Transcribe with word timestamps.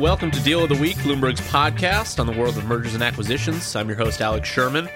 Welcome 0.00 0.30
to 0.30 0.40
Deal 0.40 0.62
of 0.62 0.70
the 0.70 0.76
Week, 0.76 0.96
Bloomberg's 0.96 1.42
podcast 1.42 2.18
on 2.18 2.26
the 2.26 2.32
world 2.32 2.56
of 2.56 2.64
mergers 2.64 2.94
and 2.94 3.02
acquisitions. 3.02 3.76
I'm 3.76 3.86
your 3.86 3.98
host, 3.98 4.22
Alex 4.22 4.48
Sherman. 4.48 4.88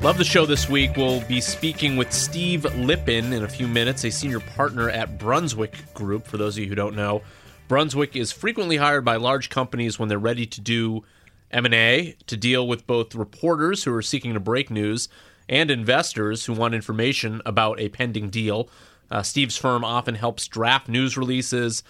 Love 0.00 0.16
the 0.16 0.22
show 0.22 0.46
this 0.46 0.68
week. 0.68 0.96
We'll 0.96 1.22
be 1.22 1.40
speaking 1.40 1.96
with 1.96 2.12
Steve 2.12 2.60
Lipin 2.60 3.32
in 3.32 3.42
a 3.42 3.48
few 3.48 3.66
minutes, 3.66 4.04
a 4.04 4.12
senior 4.12 4.38
partner 4.38 4.90
at 4.90 5.18
Brunswick 5.18 5.92
Group. 5.92 6.24
For 6.24 6.36
those 6.36 6.56
of 6.56 6.62
you 6.62 6.68
who 6.68 6.76
don't 6.76 6.94
know, 6.94 7.22
Brunswick 7.66 8.14
is 8.14 8.30
frequently 8.30 8.76
hired 8.76 9.04
by 9.04 9.16
large 9.16 9.50
companies 9.50 9.98
when 9.98 10.08
they're 10.08 10.20
ready 10.20 10.46
to 10.46 10.60
do 10.60 11.02
M&A 11.50 12.14
to 12.28 12.36
deal 12.36 12.68
with 12.68 12.86
both 12.86 13.16
reporters 13.16 13.82
who 13.82 13.92
are 13.92 14.02
seeking 14.02 14.34
to 14.34 14.40
break 14.40 14.70
news 14.70 15.08
and 15.48 15.68
investors 15.68 16.44
who 16.44 16.52
want 16.52 16.76
information 16.76 17.42
about 17.44 17.80
a 17.80 17.88
pending 17.88 18.30
deal. 18.30 18.70
Uh, 19.10 19.20
Steve's 19.20 19.56
firm 19.56 19.82
often 19.82 20.14
helps 20.14 20.46
draft 20.46 20.86
news 20.86 21.16
releases 21.16 21.82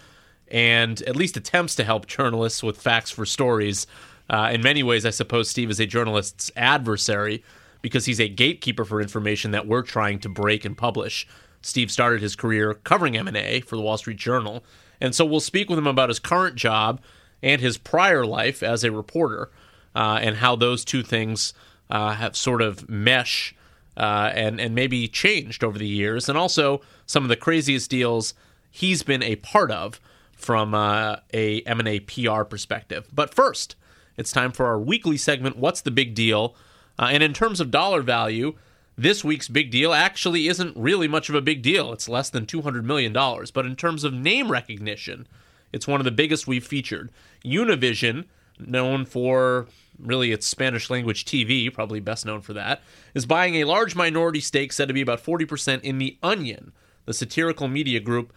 and 0.51 1.01
at 1.03 1.17
least 1.17 1.37
attempts 1.37 1.75
to 1.77 1.85
help 1.85 2.07
journalists 2.07 2.63
with 2.63 2.81
facts 2.81 3.11
for 3.11 3.27
stories. 3.27 3.87
Uh, 4.31 4.51
in 4.53 4.63
many 4.63 4.83
ways, 4.83 5.07
I 5.07 5.11
suppose 5.11 5.49
Steve 5.49 5.71
is 5.71 5.81
a 5.81 5.87
journalist's 5.87 6.51
adversary 6.57 7.43
because 7.83 8.07
he's 8.07 8.21
a 8.21 8.29
gatekeeper 8.29 8.85
for 8.85 9.01
information 9.01 9.53
that 9.53 9.67
we're 9.67 9.83
trying 9.83 10.19
to 10.21 10.29
break 10.29 10.65
and 10.65 10.77
publish. 10.77 11.27
Steve 11.63 11.91
started 11.91 12.21
his 12.21 12.37
career 12.37 12.75
covering 12.75 13.17
M&A 13.17 13.61
for 13.61 13.77
the 13.77 13.83
Wall 13.83 13.99
Street 13.99 14.17
Journal, 14.17 14.65
and 15.01 15.15
so 15.15 15.25
we'll 15.25 15.41
speak 15.41 15.69
with 15.69 15.79
him 15.79 15.87
about 15.87 16.09
his 16.09 16.19
current 16.19 16.57
job 16.57 17.01
and 17.43 17.61
his 17.61 17.79
prior 17.79 18.27
life 18.27 18.63
as 18.63 18.85
a 18.85 18.91
reporter, 18.91 19.51
uh, 19.95 20.19
and 20.21 20.37
how 20.37 20.57
those 20.57 20.85
two 20.85 21.03
things 21.03 21.55
uh, 21.91 22.13
have 22.15 22.37
sort 22.37 22.63
of 22.63 22.89
mesh 22.89 23.55
uh, 23.97 24.31
and 24.35 24.61
and 24.61 24.75
maybe 24.75 25.09
changed 25.09 25.65
over 25.65 25.79
the 25.79 25.87
years, 25.87 26.29
and 26.29 26.39
also 26.39 26.81
some 27.07 27.23
of 27.25 27.29
the 27.29 27.37
craziest 27.37 27.91
deals 27.91 28.35
he's 28.71 29.03
been 29.03 29.23
a 29.23 29.37
part 29.37 29.71
of 29.71 30.01
from 30.39 30.73
uh, 30.73 31.17
a 31.35 31.61
M&A 31.63 32.01
PR 32.01 32.45
perspective. 32.45 33.09
But 33.13 33.35
first, 33.35 33.75
it's 34.17 34.33
time 34.33 34.53
for 34.53 34.67
our 34.67 34.79
weekly 34.79 35.17
segment. 35.17 35.57
What's 35.57 35.81
the 35.81 35.91
big 35.91 36.15
deal? 36.15 36.55
Uh, 36.99 37.09
and 37.11 37.23
in 37.23 37.35
terms 37.35 37.61
of 37.61 37.71
dollar 37.71 38.03
value, 38.03 38.55
this 38.97 39.25
week's 39.25 39.49
big 39.49 39.71
deal 39.71 39.93
actually 39.93 40.49
isn't 40.49 40.77
really 40.77 41.09
much 41.09 41.29
of 41.29 41.35
a 41.35 41.41
big 41.41 41.61
deal. 41.61 41.93
It's 41.93 42.09
less 42.09 42.31
than 42.31 42.47
$200 42.47 42.85
million. 42.85 43.13
But 43.13 43.67
in 43.67 43.77
terms 43.77 44.05
of 44.05 44.15
name 44.15 44.51
recognition, 44.51 45.27
it's 45.73 45.89
one 45.89 46.01
of 46.01 46.05
the 46.05 46.11
biggest 46.11 46.47
we've 46.47 46.67
featured. 46.67 47.11
Univision, 47.45 48.25
known 48.59 49.05
for 49.05 49.67
really 49.99 50.31
its 50.31 50.47
Spanish 50.47 50.89
language 50.89 51.25
TV, 51.25 51.73
probably 51.73 51.99
best 51.99 52.25
known 52.25 52.41
for 52.41 52.53
that, 52.53 52.81
is 53.13 53.27
buying 53.27 53.57
a 53.57 53.65
large 53.65 53.97
minority 53.97 54.41
stake, 54.41 54.73
said 54.73 54.87
to 54.87 54.95
be 54.95 55.01
about 55.01 55.23
40% 55.23 55.81
in 55.83 55.99
The 55.99 56.17
Onion, 56.23 56.73
the 57.07 57.15
satirical 57.15 57.67
media 57.67 57.99
group, 57.99 58.33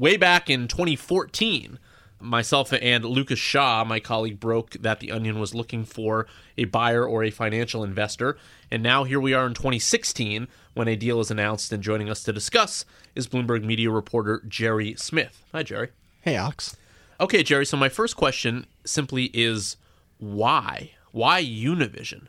way 0.00 0.16
back 0.16 0.48
in 0.48 0.66
2014 0.66 1.78
myself 2.20 2.72
and 2.72 3.04
Lucas 3.04 3.38
Shaw, 3.38 3.84
my 3.84 4.00
colleague, 4.00 4.40
broke 4.40 4.72
that 4.72 5.00
The 5.00 5.12
Onion 5.12 5.38
was 5.38 5.54
looking 5.54 5.84
for 5.84 6.26
a 6.58 6.64
buyer 6.64 7.04
or 7.04 7.24
a 7.24 7.30
financial 7.30 7.82
investor. 7.82 8.36
And 8.70 8.82
now 8.82 9.04
here 9.04 9.20
we 9.20 9.32
are 9.32 9.46
in 9.46 9.54
2016 9.54 10.48
when 10.74 10.88
a 10.88 10.96
deal 10.96 11.20
is 11.20 11.30
announced. 11.30 11.72
And 11.72 11.82
joining 11.82 12.10
us 12.10 12.22
to 12.24 12.32
discuss 12.32 12.84
is 13.14 13.26
Bloomberg 13.26 13.64
media 13.64 13.90
reporter 13.90 14.42
Gerry 14.46 14.94
Smith. 14.96 15.44
Hi, 15.52 15.62
Gerry. 15.62 15.88
Hey, 16.20 16.36
Alex. 16.36 16.76
Okay, 17.18 17.42
Gerry, 17.42 17.66
So 17.66 17.76
my 17.76 17.88
first 17.88 18.16
question 18.16 18.66
simply 18.84 19.30
is 19.32 19.76
why? 20.18 20.92
Why 21.12 21.42
Univision? 21.42 22.26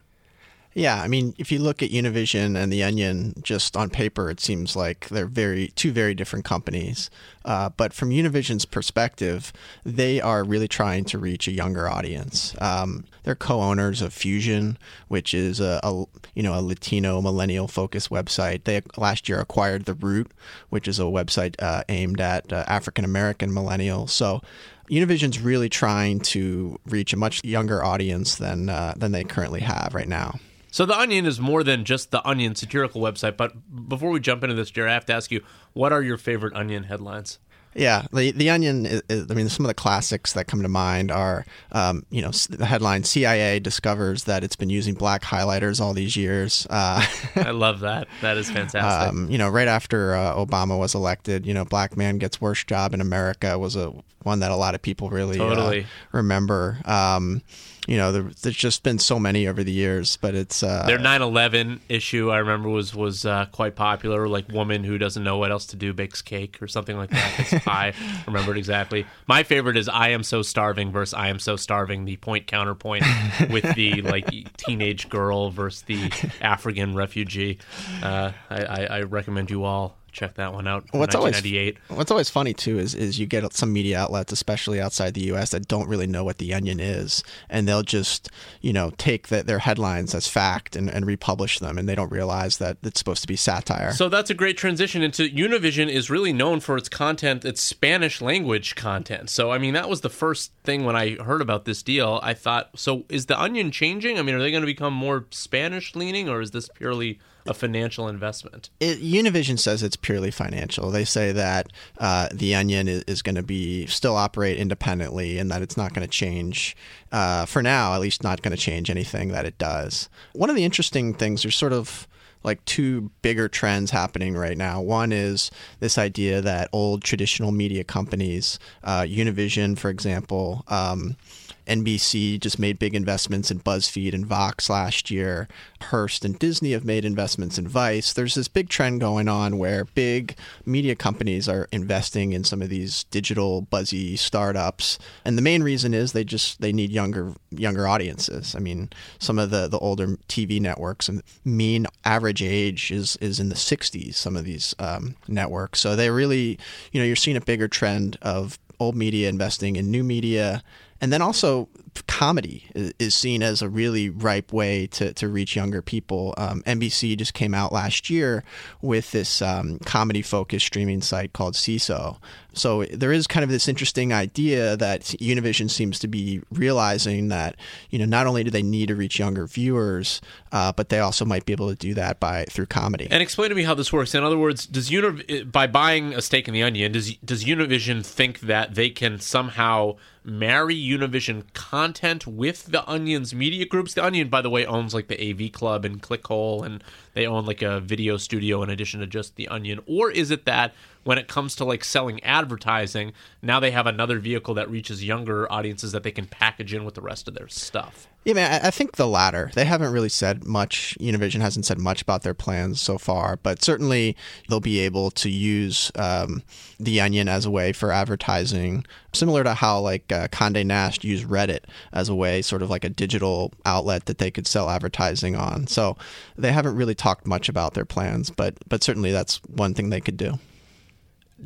Yeah, 0.73 1.01
I 1.01 1.09
mean, 1.09 1.35
if 1.37 1.51
you 1.51 1.59
look 1.59 1.83
at 1.83 1.89
Univision 1.89 2.57
and 2.57 2.71
The 2.71 2.81
Onion, 2.81 3.33
just 3.41 3.75
on 3.75 3.89
paper, 3.89 4.29
it 4.29 4.39
seems 4.39 4.73
like 4.73 5.09
they're 5.09 5.25
very 5.25 5.67
two 5.69 5.91
very 5.91 6.15
different 6.15 6.45
companies. 6.45 7.09
Uh, 7.43 7.69
but 7.75 7.91
from 7.91 8.11
Univision's 8.11 8.63
perspective, 8.63 9.51
they 9.83 10.21
are 10.21 10.45
really 10.45 10.69
trying 10.69 11.03
to 11.05 11.17
reach 11.17 11.45
a 11.49 11.51
younger 11.51 11.89
audience. 11.89 12.55
Um, 12.61 13.03
they're 13.23 13.35
co-owners 13.35 14.01
of 14.01 14.13
Fusion, 14.13 14.77
which 15.09 15.33
is 15.33 15.59
a, 15.59 15.81
a 15.83 16.05
you 16.35 16.43
know 16.43 16.57
a 16.57 16.61
Latino 16.61 17.21
millennial 17.21 17.67
focused 17.67 18.09
website. 18.09 18.63
They 18.63 18.81
last 18.95 19.27
year 19.27 19.41
acquired 19.41 19.83
The 19.83 19.93
Root, 19.93 20.31
which 20.69 20.87
is 20.87 20.99
a 20.99 21.03
website 21.03 21.55
uh, 21.59 21.83
aimed 21.89 22.21
at 22.21 22.53
uh, 22.53 22.63
African 22.67 23.03
American 23.03 23.51
millennials. 23.51 24.11
So 24.11 24.41
Univision's 24.89 25.39
really 25.41 25.67
trying 25.67 26.19
to 26.19 26.79
reach 26.85 27.11
a 27.11 27.17
much 27.17 27.43
younger 27.43 27.83
audience 27.83 28.35
than 28.35 28.69
uh, 28.69 28.93
than 28.95 29.11
they 29.11 29.25
currently 29.25 29.61
have 29.61 29.93
right 29.93 30.07
now. 30.07 30.39
So 30.71 30.85
the 30.85 30.97
Onion 30.97 31.25
is 31.25 31.39
more 31.39 31.63
than 31.63 31.83
just 31.83 32.11
the 32.11 32.25
Onion 32.27 32.55
satirical 32.55 33.01
website. 33.01 33.37
But 33.37 33.53
before 33.89 34.09
we 34.09 34.19
jump 34.19 34.43
into 34.43 34.55
this, 34.55 34.71
Gerry, 34.71 34.89
I 34.89 34.93
have 34.93 35.05
to 35.07 35.13
ask 35.13 35.29
you, 35.29 35.43
what 35.73 35.91
are 35.91 36.01
your 36.01 36.17
favorite 36.17 36.55
Onion 36.55 36.83
headlines? 36.83 37.39
Yeah, 37.73 38.05
the 38.11 38.31
the 38.31 38.49
Onion. 38.49 38.85
Is, 38.85 39.01
is, 39.07 39.31
I 39.31 39.33
mean, 39.33 39.47
some 39.47 39.65
of 39.65 39.69
the 39.69 39.73
classics 39.73 40.33
that 40.33 40.45
come 40.47 40.61
to 40.61 40.67
mind 40.67 41.09
are, 41.09 41.45
um, 41.71 42.05
you 42.09 42.21
know, 42.21 42.31
the 42.31 42.65
headline: 42.65 43.03
CIA 43.03 43.59
discovers 43.59 44.25
that 44.25 44.43
it's 44.43 44.57
been 44.57 44.69
using 44.69 44.93
black 44.93 45.23
highlighters 45.23 45.79
all 45.79 45.93
these 45.93 46.17
years. 46.17 46.67
Uh, 46.69 47.05
I 47.37 47.51
love 47.51 47.79
that. 47.81 48.09
That 48.21 48.37
is 48.37 48.51
fantastic. 48.51 49.09
Um, 49.09 49.29
you 49.29 49.37
know, 49.37 49.47
right 49.47 49.69
after 49.69 50.15
uh, 50.15 50.35
Obama 50.35 50.77
was 50.77 50.95
elected, 50.95 51.45
you 51.45 51.53
know, 51.53 51.63
black 51.63 51.95
man 51.95 52.17
gets 52.17 52.41
worst 52.41 52.67
job 52.67 52.93
in 52.93 52.99
America 52.99 53.57
was 53.57 53.77
a 53.77 53.93
one 54.23 54.41
that 54.41 54.51
a 54.51 54.55
lot 54.57 54.75
of 54.75 54.81
people 54.81 55.09
really 55.09 55.39
uh, 55.39 55.47
totally. 55.47 55.83
uh, 55.83 55.87
remember. 56.11 56.77
Um, 56.83 57.41
you 57.87 57.97
know, 57.97 58.11
there, 58.11 58.23
there's 58.43 58.55
just 58.55 58.83
been 58.83 58.99
so 58.99 59.19
many 59.19 59.47
over 59.47 59.63
the 59.63 59.71
years, 59.71 60.17
but 60.17 60.35
it's 60.35 60.61
uh, 60.61 60.83
their 60.85 60.99
9/11 60.99 61.79
issue. 61.89 62.29
I 62.29 62.37
remember 62.37 62.69
was 62.69 62.93
was 62.93 63.25
uh, 63.25 63.47
quite 63.51 63.75
popular. 63.75 64.27
Like 64.27 64.49
woman 64.49 64.83
who 64.83 64.97
doesn't 64.97 65.23
know 65.23 65.37
what 65.37 65.51
else 65.51 65.65
to 65.67 65.75
do 65.75 65.91
bakes 65.91 66.21
cake 66.21 66.61
or 66.61 66.67
something 66.67 66.95
like 66.95 67.09
that. 67.09 67.63
I 67.67 67.93
remember 68.27 68.51
it 68.51 68.57
exactly. 68.57 69.07
My 69.27 69.43
favorite 69.43 69.77
is 69.77 69.89
I 69.89 70.09
am 70.09 70.23
so 70.23 70.43
starving 70.43 70.91
versus 70.91 71.13
I 71.15 71.29
am 71.29 71.39
so 71.39 71.55
starving. 71.55 72.05
The 72.05 72.17
point 72.17 72.45
counterpoint 72.45 73.03
with 73.49 73.73
the 73.75 74.03
like 74.03 74.27
teenage 74.57 75.09
girl 75.09 75.49
versus 75.49 75.81
the 75.81 76.11
African 76.39 76.95
refugee. 76.95 77.57
Uh, 78.03 78.31
I, 78.49 78.63
I, 78.63 78.83
I 78.83 79.01
recommend 79.01 79.49
you 79.49 79.63
all 79.63 79.97
check 80.11 80.35
that 80.35 80.53
one 80.53 80.67
out. 80.67 80.85
What's 80.91 81.15
always 81.15 81.41
what's 81.87 82.11
always 82.11 82.29
funny 82.29 82.53
too 82.53 82.79
is 82.79 82.93
is 82.93 83.19
you 83.19 83.25
get 83.25 83.51
some 83.53 83.73
media 83.73 83.99
outlets, 83.99 84.31
especially 84.31 84.79
outside 84.79 85.13
the 85.13 85.25
U.S., 85.25 85.51
that 85.51 85.67
don't 85.67 85.87
really 85.87 86.07
know 86.07 86.23
what 86.23 86.37
the 86.37 86.53
Onion 86.53 86.79
is, 86.79 87.23
and 87.49 87.67
they'll 87.67 87.83
just 87.83 88.29
you 88.61 88.73
know 88.73 88.91
take 88.97 89.29
the, 89.29 89.43
their 89.43 89.59
headlines 89.59 90.13
as 90.13 90.27
fact 90.27 90.75
and, 90.75 90.89
and 90.89 91.05
republish 91.05 91.59
them, 91.59 91.77
and 91.77 91.87
they 91.87 91.95
don't 91.95 92.11
realize 92.11 92.57
that 92.57 92.77
it's 92.83 92.99
supposed 92.99 93.21
to 93.21 93.27
be 93.27 93.35
satire. 93.35 93.93
So 93.93 94.09
that's 94.09 94.29
a 94.29 94.35
great 94.35 94.57
transition 94.57 95.01
into 95.01 95.29
Univision 95.29 95.89
is 95.89 96.09
really 96.09 96.33
known 96.33 96.59
for 96.59 96.77
its 96.77 96.89
content, 96.89 97.45
its 97.45 97.61
Spanish 97.61 98.21
language 98.21 98.75
content. 98.75 99.29
So 99.29 99.51
I 99.51 99.57
mean 99.57 99.73
that 99.73 99.89
was 99.89 100.01
the 100.01 100.09
first 100.09 100.51
thing 100.63 100.85
when 100.85 100.95
I 100.95 101.15
heard 101.15 101.41
about 101.41 101.65
this 101.65 101.81
deal. 101.81 102.19
I 102.21 102.33
thought, 102.33 102.69
so 102.75 103.05
is 103.09 103.25
the 103.27 103.39
Onion 103.39 103.71
changing? 103.71 104.19
I 104.19 104.21
mean, 104.21 104.35
are 104.35 104.39
they 104.39 104.51
going 104.51 104.61
to 104.61 104.67
become 104.67 104.93
more 104.93 105.25
Spanish 105.31 105.95
leaning, 105.95 106.29
or 106.29 106.41
is 106.41 106.51
this 106.51 106.69
purely 106.69 107.19
a 107.47 107.53
financial 107.53 108.07
investment. 108.07 108.69
It, 108.79 109.01
Univision 109.01 109.57
says 109.57 109.83
it's 109.83 109.95
purely 109.95 110.31
financial. 110.31 110.91
They 110.91 111.05
say 111.05 111.31
that 111.31 111.71
uh, 111.97 112.29
the 112.33 112.55
Onion 112.55 112.87
is, 112.87 113.03
is 113.03 113.21
going 113.21 113.35
to 113.35 113.43
be 113.43 113.85
still 113.87 114.15
operate 114.15 114.57
independently, 114.57 115.37
and 115.37 115.49
that 115.51 115.61
it's 115.61 115.77
not 115.77 115.93
going 115.93 116.05
to 116.05 116.11
change 116.11 116.75
uh, 117.11 117.45
for 117.45 117.61
now. 117.61 117.93
At 117.93 118.01
least, 118.01 118.23
not 118.23 118.41
going 118.41 118.55
to 118.55 118.61
change 118.61 118.89
anything 118.89 119.29
that 119.29 119.45
it 119.45 119.57
does. 119.57 120.09
One 120.33 120.49
of 120.49 120.55
the 120.55 120.65
interesting 120.65 121.13
things, 121.13 121.43
there's 121.43 121.55
sort 121.55 121.73
of 121.73 122.07
like 122.43 122.63
two 122.65 123.11
bigger 123.21 123.47
trends 123.47 123.91
happening 123.91 124.35
right 124.35 124.57
now. 124.57 124.81
One 124.81 125.11
is 125.11 125.51
this 125.79 125.97
idea 125.97 126.41
that 126.41 126.69
old 126.71 127.03
traditional 127.03 127.51
media 127.51 127.83
companies, 127.83 128.57
uh, 128.83 129.01
Univision, 129.01 129.77
for 129.77 129.89
example, 129.89 130.63
um, 130.67 131.17
NBC 131.67 132.39
just 132.39 132.59
made 132.59 132.79
big 132.79 132.95
investments 132.95 133.51
in 133.51 133.59
BuzzFeed 133.59 134.13
and 134.13 134.25
Vox 134.25 134.69
last 134.69 135.11
year. 135.11 135.47
Hearst 135.81 136.25
and 136.25 136.37
Disney 136.37 136.71
have 136.71 136.85
made 136.85 137.05
investments 137.05 137.57
in 137.57 137.67
Vice. 137.67 138.13
There's 138.13 138.35
this 138.35 138.47
big 138.47 138.69
trend 138.69 138.99
going 138.99 139.27
on 139.27 139.57
where 139.57 139.85
big 139.85 140.35
media 140.65 140.95
companies 140.95 141.47
are 141.47 141.67
investing 141.71 142.33
in 142.33 142.43
some 142.43 142.61
of 142.61 142.69
these 142.69 143.03
digital 143.05 143.61
buzzy 143.61 144.15
startups. 144.15 144.99
And 145.25 145.37
the 145.37 145.41
main 145.41 145.63
reason 145.63 145.93
is 145.93 146.11
they 146.11 146.23
just 146.23 146.61
they 146.61 146.71
need 146.73 146.91
younger 146.91 147.33
younger 147.51 147.87
audiences. 147.87 148.55
I 148.55 148.59
mean, 148.59 148.89
some 149.19 149.39
of 149.39 149.49
the 149.49 149.67
the 149.67 149.79
older 149.79 150.17
TV 150.27 150.59
networks 150.59 151.09
and 151.09 151.21
mean 151.45 151.87
average 152.05 152.41
age 152.43 152.91
is 152.91 153.17
is 153.17 153.39
in 153.39 153.49
the 153.49 153.55
60s 153.55 154.15
some 154.15 154.35
of 154.35 154.45
these 154.45 154.75
um, 154.79 155.15
networks. 155.27 155.79
So 155.79 155.95
they 155.95 156.09
really, 156.09 156.59
you 156.91 156.99
know, 156.99 157.05
you're 157.05 157.15
seeing 157.15 157.37
a 157.37 157.41
bigger 157.41 157.67
trend 157.67 158.17
of 158.21 158.59
old 158.79 158.95
media 158.95 159.29
investing 159.29 159.75
in 159.75 159.91
new 159.91 160.03
media 160.03 160.63
and 161.01 161.11
then 161.11 161.21
also 161.21 161.67
comedy 162.07 162.65
is 162.75 163.15
seen 163.15 163.41
as 163.41 163.61
a 163.61 163.69
really 163.69 164.09
ripe 164.09 164.53
way 164.53 164.87
to, 164.87 165.13
to 165.13 165.27
reach 165.27 165.55
younger 165.55 165.81
people. 165.81 166.33
Um, 166.37 166.61
NBC 166.63 167.17
just 167.17 167.33
came 167.33 167.53
out 167.53 167.73
last 167.73 168.09
year 168.09 168.43
with 168.81 169.11
this 169.11 169.41
um, 169.41 169.79
comedy 169.79 170.21
focused 170.21 170.67
streaming 170.67 171.01
site 171.01 171.33
called 171.33 171.55
Seeso, 171.55 172.17
So 172.53 172.83
there 172.85 173.11
is 173.11 173.27
kind 173.27 173.43
of 173.43 173.49
this 173.49 173.67
interesting 173.67 174.11
idea 174.11 174.75
that 174.77 175.01
Univision 175.01 175.69
seems 175.69 175.99
to 175.99 176.07
be 176.07 176.41
realizing 176.51 177.29
that 177.29 177.55
you 177.89 177.99
know 177.99 178.05
not 178.05 178.27
only 178.27 178.43
do 178.43 178.49
they 178.49 178.63
need 178.63 178.87
to 178.87 178.95
reach 178.95 179.19
younger 179.19 179.47
viewers, 179.47 180.21
uh, 180.51 180.71
but 180.73 180.89
they 180.89 180.99
also 180.99 181.23
might 181.25 181.45
be 181.45 181.53
able 181.53 181.69
to 181.69 181.75
do 181.75 181.93
that 181.93 182.19
by 182.19 182.45
through 182.45 182.65
comedy. 182.65 183.07
And 183.09 183.21
explain 183.21 183.49
to 183.49 183.55
me 183.55 183.63
how 183.63 183.73
this 183.73 183.93
works. 183.93 184.13
In 184.13 184.23
other 184.23 184.37
words, 184.37 184.65
does 184.65 184.89
Univ- 184.89 185.51
by 185.51 185.67
buying 185.67 186.13
a 186.13 186.21
stake 186.21 186.47
in 186.47 186.53
the 186.53 186.63
Onion, 186.63 186.91
does 186.91 187.15
does 187.17 187.43
Univision 187.43 188.05
think 188.05 188.41
that 188.41 188.75
they 188.75 188.89
can 188.89 189.19
somehow 189.19 189.95
marry 190.23 190.75
Univision 190.75 191.43
content 191.53 192.27
with 192.27 192.65
the 192.67 192.83
Onion's 192.89 193.33
media 193.33 193.65
groups? 193.65 193.93
The 193.93 194.03
Onion, 194.03 194.29
by 194.29 194.41
the 194.41 194.49
way, 194.49 194.65
owns 194.65 194.93
like 194.93 195.07
the 195.07 195.19
AV 195.19 195.51
Club 195.51 195.85
and 195.85 196.01
Clickhole, 196.01 196.65
and 196.65 196.83
they 197.13 197.25
own 197.25 197.45
like 197.45 197.61
a 197.61 197.79
video 197.79 198.17
studio 198.17 198.63
in 198.63 198.69
addition 198.69 198.99
to 198.99 199.07
just 199.07 199.35
the 199.35 199.47
Onion. 199.47 199.79
Or 199.85 200.11
is 200.11 200.31
it 200.31 200.45
that 200.45 200.73
when 201.03 201.17
it 201.17 201.27
comes 201.27 201.55
to 201.57 201.65
like 201.65 201.83
selling 201.83 202.23
advertising, 202.23 203.13
now 203.41 203.59
they 203.59 203.71
have 203.71 203.87
another 203.87 204.19
vehicle 204.19 204.53
that 204.55 204.69
reaches 204.69 205.03
younger 205.03 205.51
audiences 205.51 205.91
that 205.91 206.03
they 206.03 206.11
can 206.11 206.27
package 206.27 206.73
in 206.73 206.85
with 206.85 206.95
the 206.95 207.01
rest 207.01 207.27
of 207.27 207.33
their 207.33 207.47
stuff? 207.47 208.07
Yeah, 208.23 208.35
man, 208.35 208.61
I 208.63 208.69
think 208.69 208.97
the 208.97 209.07
latter. 209.07 209.49
They 209.55 209.65
haven't 209.65 209.91
really 209.91 210.09
said 210.09 210.45
much. 210.45 210.95
Univision 210.99 211.41
hasn't 211.41 211.65
said 211.65 211.79
much 211.79 212.03
about 212.03 212.21
their 212.21 212.35
plans 212.35 212.79
so 212.79 212.99
far, 212.99 213.37
but 213.37 213.63
certainly 213.63 214.15
they'll 214.47 214.59
be 214.59 214.79
able 214.79 215.09
to 215.11 215.29
use 215.29 215.91
um, 215.95 216.43
the 216.79 217.01
Onion 217.01 217.27
as 217.27 217.47
a 217.47 217.51
way 217.51 217.73
for 217.73 217.91
advertising, 217.91 218.85
similar 219.11 219.43
to 219.43 219.55
how 219.55 219.79
like 219.79 220.11
uh, 220.11 220.27
Condé 220.27 220.63
Nast 220.63 221.03
used 221.03 221.27
Reddit 221.27 221.61
as 221.93 222.09
a 222.09 222.15
way, 222.15 222.43
sort 222.43 222.61
of 222.61 222.69
like 222.69 222.83
a 222.83 222.89
digital 222.89 223.53
outlet 223.65 224.05
that 224.05 224.19
they 224.19 224.29
could 224.29 224.45
sell 224.45 224.69
advertising 224.69 225.35
on. 225.35 225.65
So 225.65 225.97
they 226.37 226.51
haven't 226.51 226.75
really 226.75 226.95
talked 226.95 227.25
much 227.25 227.49
about 227.49 227.73
their 227.73 227.85
plans, 227.85 228.29
but 228.29 228.53
but 228.69 228.83
certainly 228.83 229.11
that's 229.11 229.37
one 229.45 229.73
thing 229.73 229.89
they 229.89 230.01
could 230.01 230.17
do. 230.17 230.37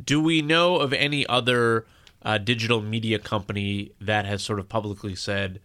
Do 0.03 0.21
we 0.21 0.41
know 0.41 0.75
of 0.75 0.91
any 0.91 1.25
other 1.27 1.85
uh, 2.21 2.37
digital 2.37 2.81
media 2.81 3.17
company 3.17 3.93
that 4.01 4.25
has 4.25 4.43
sort 4.43 4.59
of 4.59 4.67
publicly 4.67 5.15
said? 5.15 5.61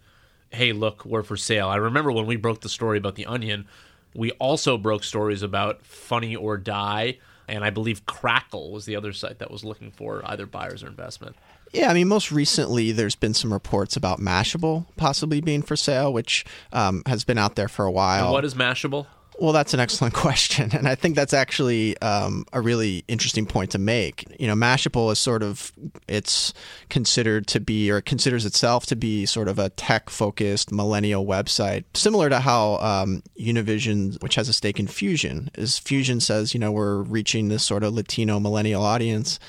Hey, 0.51 0.73
look, 0.73 1.05
we're 1.05 1.23
for 1.23 1.37
sale. 1.37 1.69
I 1.69 1.77
remember 1.77 2.13
when 2.13 2.27
we 2.27 2.37
broke 2.37 2.61
the 2.61 2.69
story 2.69 2.99
about 2.99 3.15
the 3.15 3.27
Onion, 3.27 3.67
we 4.15 4.33
also 4.33 4.77
broke 4.77 5.05
stories 5.05 5.43
about 5.43 5.83
Funny 5.83 6.35
or 6.35 6.57
Die, 6.57 7.19
and 7.49 7.65
I 7.65 7.71
believe 7.71 8.07
Crackle 8.07 8.73
was 8.73 8.85
the 8.85 8.97
other 8.97 9.13
site 9.13 9.39
that 9.39 9.51
was 9.51 9.65
looking 9.65 9.91
for 9.91 10.23
either 10.25 10.47
buyers 10.47 10.83
or 10.83 10.89
investment. 10.89 11.37
Yeah, 11.73 11.91
I 11.91 11.95
mean, 11.95 12.09
most 12.09 12.33
recently 12.33 12.91
there's 12.91 13.15
been 13.15 13.35
some 13.35 13.53
reports 13.53 13.97
about 13.97 14.19
Mashable 14.19 14.87
possibly 14.97 15.41
being 15.41 15.63
for 15.63 15.77
sale, 15.77 16.13
which 16.13 16.45
um, 16.73 17.03
has 17.07 17.23
been 17.25 17.39
out 17.39 17.55
there 17.55 17.69
for 17.69 17.85
a 17.85 17.91
while. 17.91 18.25
And 18.25 18.33
what 18.33 18.45
is 18.45 18.55
Mashable? 18.55 19.07
Well, 19.41 19.55
that's 19.55 19.73
an 19.73 19.81
excellent 19.81 20.13
question, 20.27 20.71
and 20.75 20.87
I 20.87 20.95
think 20.95 21.17
that's 21.17 21.33
actually 21.33 21.97
um, 22.03 22.45
a 22.53 22.61
really 22.61 23.05
interesting 23.09 23.47
point 23.47 23.71
to 23.71 23.79
make. 23.79 24.27
You 24.39 24.47
know, 24.47 24.55
Mashable 24.55 25.11
is 25.11 25.19
sort 25.19 25.43
of 25.43 25.73
it's 26.07 26.53
considered 26.91 27.47
to 27.49 27.59
be, 27.59 27.91
or 27.91 27.99
it 27.99 28.05
considers 28.05 28.45
itself 28.45 28.85
to 28.87 28.97
be, 28.97 29.25
sort 29.25 29.49
of 29.49 29.59
a 29.59 29.71
tech-focused 29.71 30.71
millennial 30.71 31.25
website, 31.25 31.85
similar 31.95 32.29
to 32.29 32.41
how 32.41 32.77
um, 32.77 33.23
Univision, 33.41 34.23
which 34.23 34.35
has 34.35 34.51
a 34.51 34.53
stake 34.53 34.79
in 34.79 34.87
Fusion, 34.87 35.51
is 35.55 35.79
Fusion 35.79 36.21
says, 36.21 36.53
you 36.53 36.61
know, 36.61 36.71
we're 36.71 37.01
reaching 37.01 37.49
this 37.49 37.65
sort 37.65 37.83
of 37.83 37.95
Latino 37.95 38.41
millennial 38.41 38.85
audience, 38.85 39.41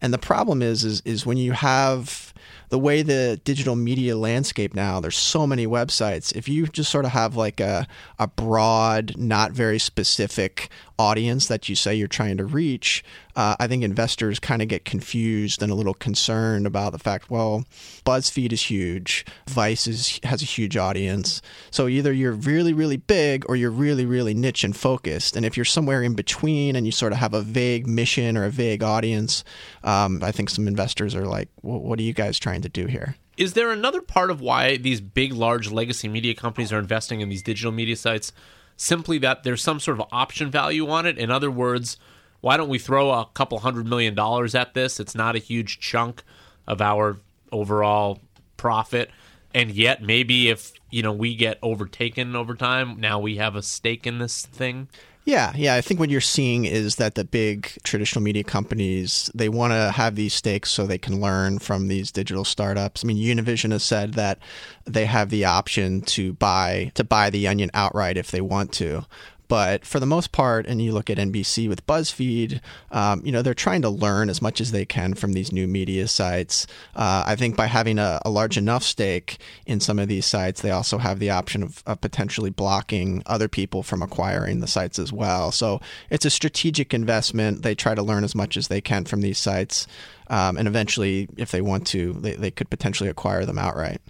and 0.00 0.14
the 0.14 0.18
problem 0.18 0.62
is, 0.62 0.84
is, 0.84 1.00
is 1.04 1.26
when 1.26 1.38
you 1.38 1.52
have 1.52 2.32
the 2.70 2.78
way 2.78 3.02
the 3.02 3.40
digital 3.44 3.76
media 3.76 4.16
landscape 4.16 4.74
now, 4.74 5.00
there's 5.00 5.16
so 5.16 5.46
many 5.46 5.66
websites. 5.66 6.34
If 6.34 6.48
you 6.48 6.66
just 6.68 6.90
sort 6.90 7.04
of 7.04 7.10
have 7.10 7.36
like 7.36 7.60
a, 7.60 7.86
a 8.18 8.28
broad, 8.28 9.16
not 9.18 9.52
very 9.52 9.78
specific 9.78 10.70
audience 10.98 11.48
that 11.48 11.68
you 11.68 11.74
say 11.74 11.94
you're 11.94 12.08
trying 12.08 12.36
to 12.36 12.44
reach, 12.44 13.04
uh, 13.40 13.56
I 13.58 13.68
think 13.68 13.82
investors 13.82 14.38
kind 14.38 14.60
of 14.60 14.68
get 14.68 14.84
confused 14.84 15.62
and 15.62 15.72
a 15.72 15.74
little 15.74 15.94
concerned 15.94 16.66
about 16.66 16.92
the 16.92 16.98
fact, 16.98 17.30
well, 17.30 17.64
BuzzFeed 18.04 18.52
is 18.52 18.64
huge, 18.64 19.24
Vice 19.48 19.86
is, 19.86 20.20
has 20.24 20.42
a 20.42 20.44
huge 20.44 20.76
audience. 20.76 21.40
So 21.70 21.88
either 21.88 22.12
you're 22.12 22.32
really, 22.32 22.74
really 22.74 22.98
big 22.98 23.48
or 23.48 23.56
you're 23.56 23.70
really, 23.70 24.04
really 24.04 24.34
niche 24.34 24.62
and 24.62 24.76
focused. 24.76 25.36
And 25.36 25.46
if 25.46 25.56
you're 25.56 25.64
somewhere 25.64 26.02
in 26.02 26.12
between 26.12 26.76
and 26.76 26.84
you 26.84 26.92
sort 26.92 27.12
of 27.12 27.18
have 27.18 27.32
a 27.32 27.40
vague 27.40 27.86
mission 27.86 28.36
or 28.36 28.44
a 28.44 28.50
vague 28.50 28.82
audience, 28.82 29.42
um, 29.84 30.22
I 30.22 30.32
think 30.32 30.50
some 30.50 30.68
investors 30.68 31.14
are 31.14 31.24
like, 31.24 31.48
well, 31.62 31.80
what 31.80 31.98
are 31.98 32.02
you 32.02 32.12
guys 32.12 32.38
trying 32.38 32.60
to 32.60 32.68
do 32.68 32.88
here? 32.88 33.16
Is 33.38 33.54
there 33.54 33.70
another 33.70 34.02
part 34.02 34.30
of 34.30 34.42
why 34.42 34.76
these 34.76 35.00
big, 35.00 35.32
large 35.32 35.70
legacy 35.70 36.08
media 36.08 36.34
companies 36.34 36.74
are 36.74 36.78
investing 36.78 37.22
in 37.22 37.30
these 37.30 37.42
digital 37.42 37.72
media 37.72 37.96
sites? 37.96 38.34
Simply 38.76 39.16
that 39.20 39.44
there's 39.44 39.62
some 39.62 39.80
sort 39.80 39.98
of 39.98 40.06
option 40.12 40.50
value 40.50 40.90
on 40.90 41.06
it. 41.06 41.16
In 41.16 41.30
other 41.30 41.50
words, 41.50 41.96
why 42.40 42.56
don't 42.56 42.68
we 42.68 42.78
throw 42.78 43.10
a 43.10 43.26
couple 43.34 43.58
hundred 43.58 43.86
million 43.86 44.14
dollars 44.14 44.54
at 44.54 44.74
this? 44.74 45.00
It's 45.00 45.14
not 45.14 45.36
a 45.36 45.40
huge 45.40 45.80
chunk 45.80 46.22
of 46.66 46.80
our 46.80 47.18
overall 47.52 48.20
profit. 48.56 49.10
And 49.54 49.70
yet 49.70 50.02
maybe 50.02 50.48
if, 50.48 50.72
you 50.90 51.02
know, 51.02 51.12
we 51.12 51.34
get 51.34 51.58
overtaken 51.62 52.36
over 52.36 52.54
time, 52.54 53.00
now 53.00 53.18
we 53.18 53.36
have 53.36 53.56
a 53.56 53.62
stake 53.62 54.06
in 54.06 54.18
this 54.18 54.46
thing. 54.46 54.88
Yeah, 55.24 55.52
yeah. 55.54 55.74
I 55.74 55.80
think 55.80 56.00
what 56.00 56.08
you're 56.08 56.20
seeing 56.20 56.64
is 56.64 56.96
that 56.96 57.14
the 57.14 57.24
big 57.24 57.70
traditional 57.82 58.22
media 58.22 58.42
companies 58.42 59.30
they 59.34 59.48
want 59.48 59.72
to 59.72 59.90
have 59.90 60.16
these 60.16 60.32
stakes 60.32 60.70
so 60.70 60.86
they 60.86 60.98
can 60.98 61.20
learn 61.20 61.58
from 61.58 61.88
these 61.88 62.10
digital 62.10 62.44
startups. 62.44 63.04
I 63.04 63.06
mean, 63.06 63.18
Univision 63.18 63.70
has 63.72 63.84
said 63.84 64.14
that 64.14 64.38
they 64.86 65.04
have 65.04 65.28
the 65.28 65.44
option 65.44 66.00
to 66.02 66.32
buy 66.32 66.90
to 66.94 67.04
buy 67.04 67.28
the 67.28 67.46
Onion 67.46 67.70
outright 67.74 68.16
if 68.16 68.30
they 68.30 68.40
want 68.40 68.72
to. 68.74 69.04
But 69.50 69.84
for 69.84 69.98
the 69.98 70.06
most 70.06 70.30
part, 70.30 70.64
and 70.68 70.80
you 70.80 70.92
look 70.92 71.10
at 71.10 71.18
NBC 71.18 71.68
with 71.68 71.84
BuzzFeed, 71.84 72.60
um, 72.92 73.20
you 73.26 73.32
know, 73.32 73.42
they're 73.42 73.52
trying 73.52 73.82
to 73.82 73.88
learn 73.90 74.30
as 74.30 74.40
much 74.40 74.60
as 74.60 74.70
they 74.70 74.84
can 74.84 75.14
from 75.14 75.32
these 75.32 75.50
new 75.50 75.66
media 75.66 76.06
sites. 76.06 76.68
Uh, 76.94 77.24
I 77.26 77.34
think 77.34 77.56
by 77.56 77.66
having 77.66 77.98
a, 77.98 78.22
a, 78.24 78.30
large 78.30 78.56
enough 78.56 78.84
stake 78.84 79.38
in 79.66 79.80
some 79.80 79.98
of 79.98 80.06
these 80.06 80.24
sites, 80.24 80.62
they 80.62 80.70
also 80.70 80.98
have 80.98 81.18
the 81.18 81.30
option 81.30 81.64
of, 81.64 81.82
of 81.84 82.00
potentially 82.00 82.50
blocking 82.50 83.24
other 83.26 83.48
people 83.48 83.82
from 83.82 84.02
acquiring 84.02 84.60
the 84.60 84.68
sites 84.68 85.00
as 85.00 85.12
well. 85.12 85.50
So 85.50 85.80
it's 86.10 86.24
a 86.24 86.30
strategic 86.30 86.94
investment. 86.94 87.62
They 87.62 87.74
try 87.74 87.96
to 87.96 88.04
learn 88.04 88.22
as 88.22 88.36
much 88.36 88.56
as 88.56 88.68
they 88.68 88.80
can 88.80 89.04
from 89.04 89.20
these 89.20 89.38
sites. 89.38 89.88
Um, 90.28 90.58
and 90.58 90.68
eventually, 90.68 91.28
if 91.36 91.50
they 91.50 91.60
want 91.60 91.88
to, 91.88 92.12
they, 92.12 92.36
they 92.36 92.52
could 92.52 92.70
potentially 92.70 93.10
acquire 93.10 93.44
them 93.44 93.58
outright. 93.58 94.00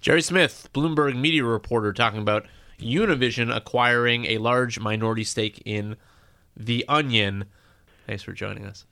Gerry 0.00 0.22
Smith, 0.22 0.70
Bloomberg 0.72 1.20
media 1.20 1.44
reporter, 1.44 1.92
talking 1.92 2.22
about 2.22 2.46
Univision 2.80 3.54
acquiring 3.54 4.26
a 4.26 4.38
large 4.38 4.80
minority 4.80 5.24
stake 5.24 5.62
in 5.64 5.96
The 6.56 6.84
Onion. 6.88 7.44
Thanks 8.06 8.22
for 8.22 8.32
joining 8.32 8.66
us. 8.66 8.84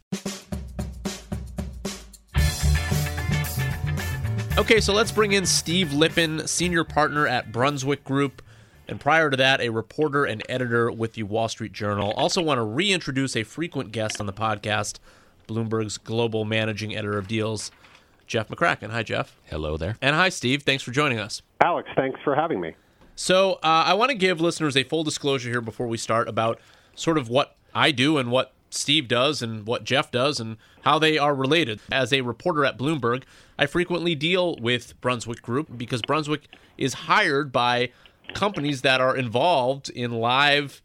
Okay, 4.59 4.81
so 4.81 4.93
let's 4.93 5.13
bring 5.13 5.33
in 5.33 5.47
Steve 5.47 5.89
Lipin, 5.89 6.49
senior 6.49 6.83
partner 6.83 7.29
at 7.29 7.53
Brunswick 7.53 8.03
Group, 8.03 8.43
and 8.89 8.99
prior 8.99 9.31
to 9.31 9.37
that, 9.37 9.61
a 9.61 9.69
reporter 9.69 10.25
and 10.25 10.43
editor 10.49 10.91
with 10.91 11.13
the 11.13 11.23
Wall 11.23 11.49
Street 11.49 11.73
Journal. 11.73 12.13
Also, 12.17 12.43
want 12.43 12.59
to 12.59 12.65
reintroduce 12.65 13.37
a 13.37 13.45
frequent 13.45 13.93
guest 13.93 14.19
on 14.19 14.27
the 14.27 14.33
podcast, 14.33 14.99
Bloomberg's 15.47 15.97
global 15.97 16.45
managing 16.45 16.97
editor 16.97 17.19
of 17.19 17.29
deals, 17.29 17.71
Jeff 18.27 18.49
McCracken. 18.49 18.91
Hi, 18.91 19.05
Jeff. 19.05 19.37
Hello 19.45 19.77
there. 19.77 19.97
And 20.03 20.17
hi, 20.17 20.29
Steve. 20.29 20.65
Thanks 20.65 20.83
for 20.83 20.91
joining 20.91 21.21
us. 21.21 21.41
Alex, 21.61 21.89
thanks 21.95 22.19
for 22.25 22.35
having 22.35 22.61
me. 22.61 22.75
So 23.19 23.55
uh, 23.65 23.83
I 23.85 23.95
want 23.95 24.13
to 24.13 24.17
give 24.17 24.41
listeners 24.41 24.77
a 24.77 24.85
full 24.85 25.03
disclosure 25.03 25.51
here 25.51 25.61
before 25.61 25.89
we 25.89 25.99
start 25.99 26.29
about 26.29 26.61
sort 26.95 27.19
of 27.19 27.29
what 27.29 27.57
I 27.75 27.91
do 27.91 28.17
and 28.17 28.31
what 28.31 28.53
Steve 28.71 29.09
does 29.09 29.43
and 29.43 29.67
what 29.67 29.83
Jeff 29.83 30.13
does 30.13 30.39
and 30.39 30.57
how 30.83 31.01
they 31.01 31.19
are 31.19 31.35
related. 31.35 31.81
As 31.91 32.13
a 32.13 32.21
reporter 32.21 32.65
at 32.65 32.79
Bloomberg, 32.79 33.25
I 33.59 33.67
frequently 33.67 34.15
deal 34.15 34.55
with 34.61 34.99
Brunswick 35.01 35.43
Group 35.43 35.77
because 35.77 36.01
Brunswick 36.01 36.47
is 36.77 36.95
hired 36.95 37.51
by 37.51 37.91
companies 38.35 38.83
that 38.83 39.01
are 39.01 39.17
involved 39.17 39.91
in 39.91 40.13
live 40.13 40.81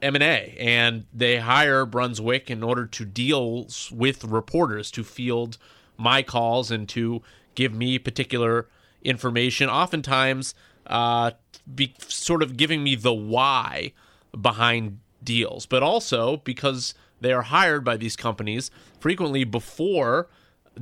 M&A 0.00 0.56
and 0.58 1.04
they 1.12 1.36
hire 1.36 1.84
Brunswick 1.84 2.50
in 2.50 2.62
order 2.62 2.86
to 2.86 3.04
deal 3.04 3.68
with 3.92 4.24
reporters 4.24 4.90
to 4.92 5.04
field 5.04 5.58
my 5.98 6.22
calls 6.22 6.70
and 6.70 6.88
to 6.88 7.20
give 7.54 7.74
me 7.74 7.98
particular 7.98 8.68
information 9.04 9.68
oftentimes 9.68 10.54
uh, 10.88 11.32
be 11.72 11.94
sort 11.98 12.42
of 12.42 12.56
giving 12.56 12.82
me 12.82 12.94
the 12.94 13.12
why 13.12 13.92
behind 14.38 14.98
deals, 15.22 15.66
but 15.66 15.82
also 15.82 16.38
because 16.38 16.94
they 17.20 17.32
are 17.32 17.42
hired 17.42 17.84
by 17.84 17.96
these 17.96 18.16
companies 18.16 18.70
frequently 19.00 19.44
before 19.44 20.28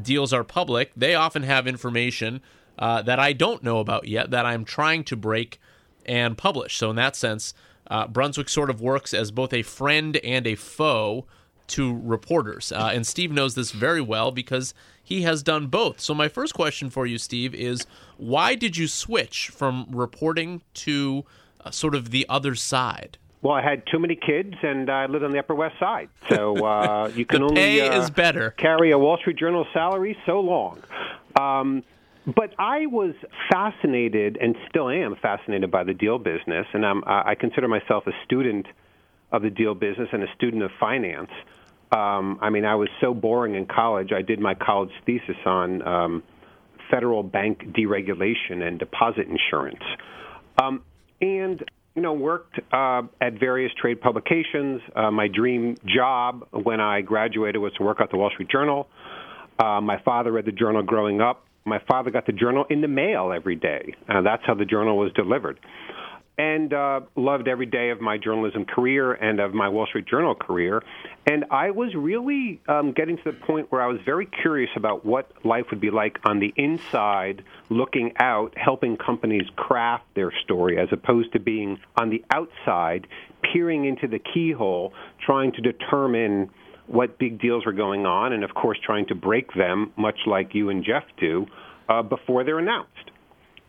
deals 0.01 0.33
are 0.33 0.45
public. 0.45 0.93
They 0.97 1.15
often 1.15 1.43
have 1.43 1.67
information 1.67 2.41
uh, 2.79 3.03
that 3.03 3.19
I 3.19 3.33
don't 3.33 3.63
know 3.63 3.79
about 3.79 4.07
yet 4.07 4.31
that 4.31 4.45
I'm 4.45 4.65
trying 4.65 5.05
to 5.05 5.17
break 5.17 5.59
and 6.05 6.37
publish. 6.37 6.77
So, 6.77 6.91
in 6.91 6.97
that 6.97 7.17
sense, 7.17 7.55
uh, 7.91 8.07
Brunswick 8.07 8.49
sort 8.49 8.71
of 8.71 8.81
works 8.81 9.15
as 9.15 9.31
both 9.31 9.53
a 9.53 9.63
friend 9.63 10.17
and 10.19 10.47
a 10.47 10.55
foe 10.55 11.27
to 11.69 11.99
reporters. 11.99 12.71
Uh, 12.71 12.91
and 12.93 13.07
Steve 13.07 13.33
knows 13.33 13.55
this 13.55 13.73
very 13.73 14.01
well 14.01 14.31
because 14.31 14.75
he 15.07 15.23
has 15.23 15.45
done 15.45 15.69
both. 15.69 16.01
So, 16.01 16.15
my 16.15 16.27
first 16.27 16.53
question 16.53 16.91
for 16.91 17.07
you, 17.07 17.17
Steve, 17.17 17.55
is 17.55 17.87
why 18.17 18.57
did 18.57 18.77
you 18.77 18.89
switch 18.89 19.51
from 19.51 19.87
reporting 19.93 20.63
to 20.75 21.25
uh, 21.65 21.71
sort 21.71 21.95
of 21.95 22.11
the 22.11 22.27
other 22.29 22.57
side? 22.57 23.17
Well, 23.41 23.55
I 23.55 23.63
had 23.63 23.87
too 23.87 24.01
many 24.01 24.17
kids, 24.17 24.55
and 24.65 24.91
I 24.91 25.07
lived 25.07 25.23
on 25.23 25.31
the 25.31 25.39
Upper 25.39 25.55
West 25.55 25.79
Side, 25.79 26.09
so 26.29 26.57
uh, 26.67 27.13
you 27.15 27.25
can 27.25 27.45
only 27.45 27.81
uh, 27.81 28.01
is 28.01 28.11
better. 28.11 28.51
carry 28.51 28.91
a 28.91 28.99
Wall 28.99 29.17
Street 29.19 29.37
Journal 29.39 29.65
salary 29.73 30.19
so 30.27 30.41
long. 30.41 30.83
Um, 31.41 31.85
but 32.27 32.53
I 32.59 32.87
was 32.87 33.15
fascinated, 33.49 34.39
and 34.41 34.57
still 34.69 34.89
am 34.91 35.15
fascinated 35.15 35.71
by 35.71 35.85
the 35.85 35.95
deal 35.95 36.19
business, 36.19 36.67
and 36.73 36.85
I'm, 36.85 37.05
I 37.07 37.37
consider 37.37 37.69
myself 37.69 38.09
a 38.09 38.13
student 38.25 38.67
of 39.31 39.43
the 39.43 39.51
deal 39.51 39.77
business 39.77 40.09
and 40.11 40.25
a 40.25 40.35
student 40.35 40.65
of 40.65 40.73
finance. 40.81 41.31
Um, 41.97 42.39
I 42.43 42.51
mean, 42.51 42.65
I 42.67 42.75
was 42.75 42.89
so 43.01 43.15
boring 43.15 43.55
in 43.55 43.67
college. 43.67 44.11
I 44.13 44.21
did 44.21 44.39
my 44.39 44.55
college 44.55 44.91
thesis 45.07 45.37
on 45.47 45.87
um, 45.87 46.23
federal 46.91 47.23
bank 47.23 47.61
deregulation 47.73 48.63
and 48.63 48.79
deposit 48.79 49.27
insurance, 49.29 49.83
um, 50.63 50.83
and 51.21 51.65
you 51.95 52.03
know, 52.03 52.13
worked 52.13 52.61
uh, 52.73 53.03
at 53.23 53.41
various 53.41 53.73
trade 53.81 54.03
publications. 54.03 54.83
Uh, 54.95 55.11
my 55.11 55.29
dream 55.29 55.77
job 55.87 56.47
when 56.53 56.79
I 56.79 57.01
graduated 57.01 57.63
was 57.63 57.73
to 57.79 57.83
work 57.83 58.03
at 58.03 58.11
the 58.11 58.19
Wall 58.19 58.31
Street 58.35 58.51
Journal. 58.51 58.87
Uh, 59.59 59.81
my 59.81 59.99
father 60.05 60.33
read 60.33 60.45
the 60.45 60.53
journal 60.53 60.83
growing 60.83 61.23
up. 61.23 61.47
My 61.65 61.81
father 61.89 62.11
got 62.11 62.27
the 62.27 62.33
journal 62.33 62.67
in 62.69 62.83
the 62.83 62.89
mail 62.89 63.33
every 63.35 63.57
day. 63.57 63.95
Uh, 64.07 64.21
that's 64.21 64.43
how 64.47 64.55
the 64.55 64.67
journal 64.67 64.99
was 64.99 65.11
delivered 65.15 65.59
and 66.39 66.73
uh, 66.73 67.01
loved 67.17 67.49
every 67.49 67.67
day 67.67 67.91
of 67.91 68.01
my 68.01 68.19
journalism 68.19 68.65
career 68.65 69.13
and 69.13 69.41
of 69.41 69.55
my 69.55 69.69
Wall 69.69 69.87
Street 69.87 70.07
Journal 70.07 70.35
career. 70.35 70.83
And 71.27 71.47
I 71.51 71.71
was 71.71 71.95
really 71.95 72.61
um, 72.69 72.93
getting 72.93 73.17
to 73.17 73.23
the 73.25 73.33
point 73.33 73.73
where 73.73 73.81
I 73.81 73.87
was 73.87 73.99
very 74.05 74.27
curious 74.27 74.71
about 74.77 75.05
what 75.05 75.31
life 75.45 75.67
would 75.71 75.81
be 75.81 75.91
like 75.91 76.19
on 76.25 76.39
the 76.39 76.53
inside, 76.57 77.43
looking 77.71 78.13
out, 78.19 78.53
helping 78.57 78.97
companies 78.99 79.47
craft 79.57 80.05
their 80.15 80.33
story, 80.45 80.79
as 80.79 80.89
opposed 80.93 81.33
to 81.33 81.41
being 81.41 81.79
on 81.97 82.11
the 82.11 82.23
outside, 82.31 83.07
peering 83.53 83.87
into 83.87 84.07
the 84.07 84.19
keyhole, 84.19 84.93
trying 85.25 85.53
to 85.53 85.63
determine 85.63 86.51
what 86.87 87.19
big 87.19 87.41
deals 87.41 87.65
were 87.67 87.73
going 87.73 88.07
on, 88.07 88.33
and 88.33 88.45
of 88.45 88.55
course, 88.55 88.79
trying 88.85 89.07
to 89.07 89.15
break 89.15 89.53
them, 89.55 89.93
much 89.97 90.19
like 90.27 90.55
you 90.55 90.69
and 90.69 90.85
Jeff 90.85 91.03
do, 91.19 91.47
uh, 91.89 92.03
before 92.03 92.45
they're 92.45 92.59
announced 92.59 92.96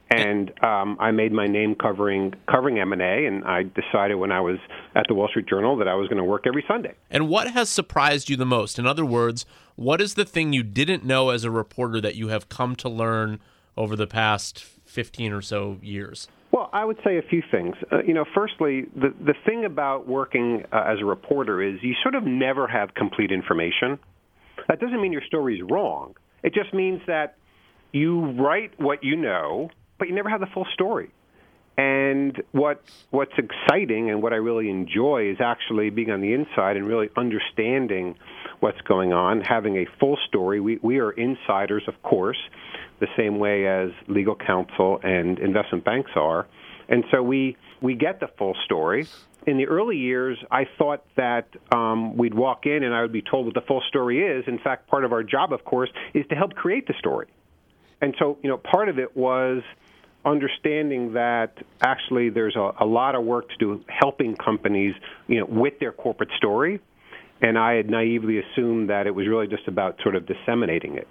and 0.10 0.52
um, 0.64 0.98
I 1.00 1.12
made 1.12 1.32
my 1.32 1.48
name 1.48 1.76
covering 1.76 2.34
covering 2.50 2.80
M 2.80 2.94
and 2.94 3.02
A, 3.02 3.26
and 3.26 3.44
I 3.44 3.64
decided 3.64 4.16
when 4.16 4.32
I 4.32 4.40
was 4.40 4.58
at 4.96 5.06
the 5.08 5.14
Wall 5.14 5.28
Street 5.28 5.48
Journal 5.48 5.78
that 5.78 5.88
I 5.88 5.96
was 5.96 6.08
going 6.08 6.18
to 6.18 6.24
work 6.24 6.46
every 6.48 6.64
Sunday. 6.68 6.94
And 7.10 7.28
what 7.28 7.52
has 7.52 7.70
surprised 7.70 8.30
you 8.30 8.38
the 8.38 8.46
most? 8.46 8.80
In 8.80 8.88
other 8.88 9.06
words, 9.06 9.46
what 9.76 10.02
is 10.02 10.14
the 10.14 10.26
thing 10.26 10.54
you 10.54 10.64
didn't 10.64 11.04
know 11.04 11.30
as 11.30 11.44
a 11.44 11.52
reporter 11.52 12.00
that 12.02 12.16
you 12.16 12.30
have 12.30 12.50
come 12.50 12.76
to 12.78 12.90
learn 12.90 13.40
over 13.76 13.96
the 13.96 14.08
past 14.08 14.64
fifteen 14.86 15.34
or 15.34 15.42
so 15.42 15.78
years? 15.82 16.28
Well, 16.52 16.70
I 16.72 16.86
would 16.86 16.98
say 17.04 17.18
a 17.18 17.22
few 17.22 17.44
things. 17.52 17.76
Uh, 17.92 18.02
you 18.04 18.14
know, 18.14 18.26
firstly, 18.34 18.86
the 18.96 19.14
the 19.24 19.36
thing 19.46 19.66
about 19.66 20.08
working 20.08 20.64
uh, 20.72 20.84
as 20.88 21.00
a 21.02 21.06
reporter 21.06 21.62
is 21.62 21.80
you 21.82 21.94
sort 22.02 22.16
of 22.16 22.24
never 22.24 22.68
have 22.68 22.94
complete 22.94 23.32
information. 23.32 24.00
That 24.70 24.80
doesn't 24.80 25.02
mean 25.02 25.12
your 25.12 25.22
story 25.28 25.56
is 25.56 25.62
wrong. 25.70 26.16
It 26.44 26.54
just 26.54 26.74
means 26.74 27.02
that 27.08 27.36
you 27.92 28.32
write 28.32 28.80
what 28.80 29.04
you 29.04 29.16
know 29.16 29.70
but 29.98 30.08
you 30.08 30.16
never 30.16 30.30
have 30.30 30.40
the 30.40 30.48
full 30.48 30.68
story. 30.74 31.10
And 31.78 32.42
what 32.54 32.82
what's 33.12 33.34
exciting 33.38 34.10
and 34.10 34.24
what 34.24 34.34
I 34.34 34.38
really 34.38 34.70
enjoy 34.70 35.30
is 35.30 35.38
actually 35.40 35.92
being 35.92 36.10
on 36.10 36.22
the 36.22 36.34
inside 36.34 36.76
and 36.76 36.88
really 36.88 37.10
understanding 37.16 38.16
what's 38.62 38.82
going 38.82 39.14
on, 39.14 39.42
having 39.42 39.78
a 39.78 39.86
full 40.00 40.18
story. 40.28 40.60
We 40.60 40.80
we 40.82 40.98
are 40.98 41.12
insiders, 41.12 41.84
of 41.88 42.02
course, 42.02 42.40
the 43.00 43.08
same 43.16 43.38
way 43.38 43.68
as 43.68 43.92
legal 44.08 44.36
counsel 44.36 45.00
and 45.04 45.38
investment 45.38 45.84
banks 45.86 46.12
are. 46.16 46.48
And 46.90 47.04
so 47.12 47.22
we 47.22 47.58
we 47.80 47.94
get 47.94 48.20
the 48.20 48.30
full 48.40 48.56
story. 48.66 49.08
In 49.46 49.58
the 49.58 49.68
early 49.68 49.98
years, 49.98 50.38
I 50.50 50.66
thought 50.78 51.06
that 51.16 51.48
um, 51.72 52.18
we'd 52.18 52.34
walk 52.34 52.66
in 52.66 52.84
and 52.84 52.94
I 52.94 53.02
would 53.02 53.14
be 53.14 53.22
told 53.22 53.46
what 53.46 53.54
the 53.54 53.62
full 53.62 53.82
story 53.88 54.22
is. 54.22 54.46
In 54.48 54.58
fact, 54.58 54.88
part 54.88 55.06
of 55.06 55.14
our 55.14 55.24
job, 55.24 55.54
of 55.54 55.64
course, 55.64 55.90
is 56.14 56.26
to 56.30 56.36
help 56.36 56.54
create 56.56 56.88
the 56.88 56.96
story. 57.00 57.28
And 58.02 58.14
so, 58.20 58.38
you 58.44 58.50
know, 58.50 58.58
part 58.58 58.90
of 58.90 59.00
it 59.00 59.16
was 59.16 59.64
understanding 60.28 61.14
that 61.14 61.58
actually 61.82 62.30
there's 62.30 62.56
a, 62.56 62.72
a 62.80 62.86
lot 62.86 63.16
of 63.16 63.24
work 63.24 63.50
to 63.50 63.58
do 63.58 63.84
helping 63.88 64.36
companies, 64.36 64.94
you 65.28 65.40
know, 65.40 65.46
with 65.46 65.80
their 65.80 65.92
corporate 65.92 66.30
story. 66.38 66.80
And 67.42 67.58
I 67.58 67.74
had 67.74 67.90
naively 67.90 68.40
assumed 68.40 68.90
that 68.90 69.08
it 69.08 69.16
was 69.16 69.28
really 69.28 69.48
just 69.48 69.68
about 69.68 70.00
sort 70.02 70.16
of 70.16 70.26
disseminating 70.26 70.96
it. 70.96 71.08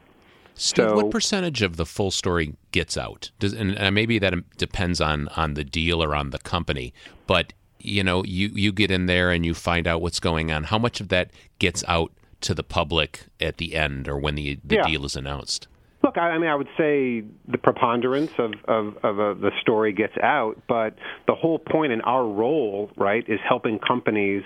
Steve, 0.55 0.89
so, 0.89 0.97
what 0.97 1.11
percentage 1.11 1.63
of 1.63 1.77
the 1.77 1.87
full 1.87 2.11
story 2.11 2.55
gets 2.73 2.97
out? 2.97 3.31
Does, 3.39 3.53
and, 3.53 3.77
and 3.77 3.95
maybe 3.95 4.19
that 4.19 4.33
um, 4.33 4.45
depends 4.57 5.01
on 5.01 5.29
on 5.29 5.55
the 5.55 5.65
deal 5.65 6.03
or 6.03 6.15
on 6.15 6.31
the 6.31 6.39
company, 6.39 6.95
but 7.27 7.53
you 7.79 8.03
know, 8.03 8.25
you 8.25 8.49
you 8.55 8.73
get 8.73 8.91
in 8.91 9.05
there 9.07 9.31
and 9.31 9.45
you 9.45 9.53
find 9.53 9.87
out 9.87 10.01
what's 10.01 10.19
going 10.19 10.51
on. 10.51 10.65
How 10.65 10.79
much 10.79 11.01
of 11.01 11.09
that 11.09 11.31
gets 11.59 11.85
out 11.87 12.11
to 12.41 12.55
the 12.55 12.65
public 12.65 13.25
at 13.39 13.59
the 13.59 13.75
end 13.75 14.09
or 14.09 14.19
when 14.19 14.35
the 14.35 14.59
the 14.65 14.77
yeah. 14.77 14.87
deal 14.87 15.05
is 15.05 15.15
announced? 15.15 15.69
Look, 16.17 16.23
I, 16.23 16.31
I 16.31 16.39
mean, 16.39 16.51
I 16.51 16.55
would 16.55 16.69
say 16.79 17.25
the 17.49 17.59
preponderance 17.59 18.33
of 18.39 18.53
of, 18.67 18.97
of 19.03 19.21
uh, 19.21 19.35
the 19.35 19.51
story 19.61 19.93
gets 19.93 20.17
out, 20.23 20.63
but 20.69 20.97
the 21.27 21.35
whole 21.35 21.59
point 21.59 21.93
in 21.93 22.01
our 22.03 22.27
role, 22.27 22.91
right, 22.97 23.25
is 23.29 23.41
helping 23.47 23.79
companies 23.79 24.43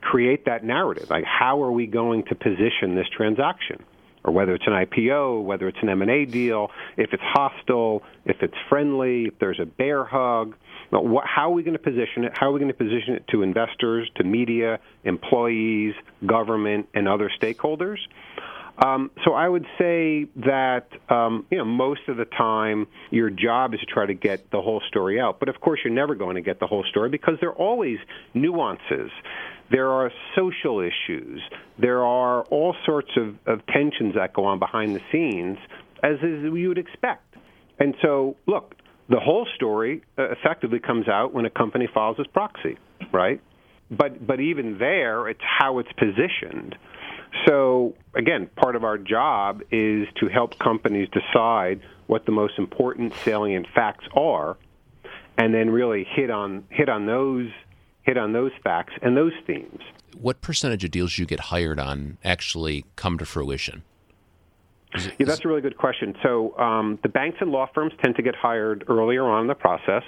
create 0.00 0.44
that 0.46 0.64
narrative. 0.64 1.10
Like, 1.10 1.24
how 1.24 1.62
are 1.62 1.72
we 1.72 1.86
going 1.86 2.24
to 2.24 2.34
position 2.34 2.94
this 2.94 3.06
transaction? 3.16 3.84
Or 4.24 4.32
whether 4.32 4.54
it's 4.54 4.66
an 4.66 4.72
IPO, 4.72 5.44
whether 5.44 5.68
it's 5.68 5.78
an 5.80 5.88
M&A 5.88 6.24
deal, 6.26 6.70
if 6.96 7.12
it's 7.12 7.22
hostile, 7.24 8.02
if 8.26 8.42
it's 8.42 8.54
friendly, 8.68 9.26
if 9.26 9.38
there's 9.38 9.60
a 9.60 9.64
bear 9.64 10.04
hug, 10.04 10.54
what, 10.90 11.24
how 11.26 11.50
are 11.50 11.54
we 11.54 11.62
going 11.62 11.76
to 11.76 11.82
position 11.82 12.24
it? 12.24 12.32
How 12.36 12.48
are 12.48 12.52
we 12.52 12.60
going 12.60 12.72
to 12.72 12.76
position 12.76 13.14
it 13.14 13.26
to 13.28 13.42
investors, 13.42 14.10
to 14.16 14.24
media, 14.24 14.80
employees, 15.04 15.94
government, 16.26 16.88
and 16.94 17.08
other 17.08 17.30
stakeholders? 17.40 17.98
Um, 18.84 19.10
so 19.24 19.32
I 19.32 19.48
would 19.48 19.66
say 19.76 20.26
that 20.36 20.86
um, 21.08 21.46
you 21.50 21.58
know 21.58 21.64
most 21.64 22.02
of 22.08 22.16
the 22.16 22.24
time 22.24 22.86
your 23.10 23.28
job 23.28 23.74
is 23.74 23.80
to 23.80 23.86
try 23.86 24.06
to 24.06 24.14
get 24.14 24.50
the 24.50 24.60
whole 24.60 24.80
story 24.88 25.20
out. 25.20 25.40
But 25.40 25.48
of 25.48 25.60
course, 25.60 25.80
you're 25.84 25.94
never 25.94 26.14
going 26.14 26.36
to 26.36 26.42
get 26.42 26.60
the 26.60 26.66
whole 26.66 26.84
story 26.88 27.08
because 27.08 27.34
there 27.40 27.50
are 27.50 27.56
always 27.56 27.98
nuances. 28.34 29.10
There 29.70 29.90
are 29.90 30.10
social 30.36 30.80
issues. 30.80 31.40
There 31.78 32.04
are 32.04 32.42
all 32.44 32.74
sorts 32.86 33.10
of, 33.16 33.36
of 33.46 33.66
tensions 33.66 34.14
that 34.14 34.32
go 34.32 34.44
on 34.44 34.58
behind 34.58 34.94
the 34.94 35.00
scenes, 35.12 35.58
as 36.02 36.16
is 36.22 36.44
you 36.44 36.68
would 36.68 36.78
expect. 36.78 37.36
And 37.78 37.94
so, 38.00 38.36
look, 38.46 38.74
the 39.08 39.20
whole 39.20 39.46
story 39.56 40.02
uh, 40.16 40.30
effectively 40.30 40.78
comes 40.78 41.08
out 41.08 41.34
when 41.34 41.44
a 41.46 41.50
company 41.50 41.88
files 41.92 42.16
as 42.20 42.26
proxy, 42.28 42.78
right? 43.12 43.40
But 43.90 44.26
but 44.26 44.40
even 44.40 44.78
there, 44.78 45.28
it's 45.28 45.40
how 45.42 45.78
it's 45.78 45.92
positioned. 45.92 46.76
So, 47.46 47.94
again, 48.14 48.48
part 48.56 48.76
of 48.76 48.84
our 48.84 48.98
job 48.98 49.62
is 49.70 50.08
to 50.20 50.28
help 50.28 50.58
companies 50.58 51.08
decide 51.10 51.80
what 52.06 52.26
the 52.26 52.32
most 52.32 52.58
important 52.58 53.14
salient 53.24 53.66
facts 53.74 54.06
are 54.14 54.56
and 55.36 55.54
then 55.54 55.70
really 55.70 56.04
hit 56.04 56.30
on 56.30 56.64
hit 56.70 56.88
on 56.88 57.06
those 57.06 57.48
hit 58.02 58.18
on 58.18 58.32
those 58.32 58.52
facts 58.64 58.94
and 59.02 59.16
those 59.16 59.32
themes. 59.46 59.80
What 60.20 60.40
percentage 60.40 60.84
of 60.84 60.90
deals 60.90 61.16
you 61.18 61.26
get 61.26 61.40
hired 61.40 61.78
on 61.78 62.18
actually 62.24 62.84
come 62.96 63.18
to 63.18 63.24
fruition? 63.24 63.84
It, 64.94 65.12
yeah, 65.18 65.26
that's 65.26 65.44
a 65.44 65.48
really 65.48 65.60
good 65.60 65.76
question. 65.76 66.14
So 66.22 66.58
um, 66.58 66.98
the 67.02 67.10
banks 67.10 67.38
and 67.40 67.50
law 67.50 67.68
firms 67.74 67.92
tend 68.02 68.16
to 68.16 68.22
get 68.22 68.34
hired 68.34 68.84
earlier 68.88 69.24
on 69.24 69.42
in 69.42 69.46
the 69.46 69.54
process, 69.54 70.02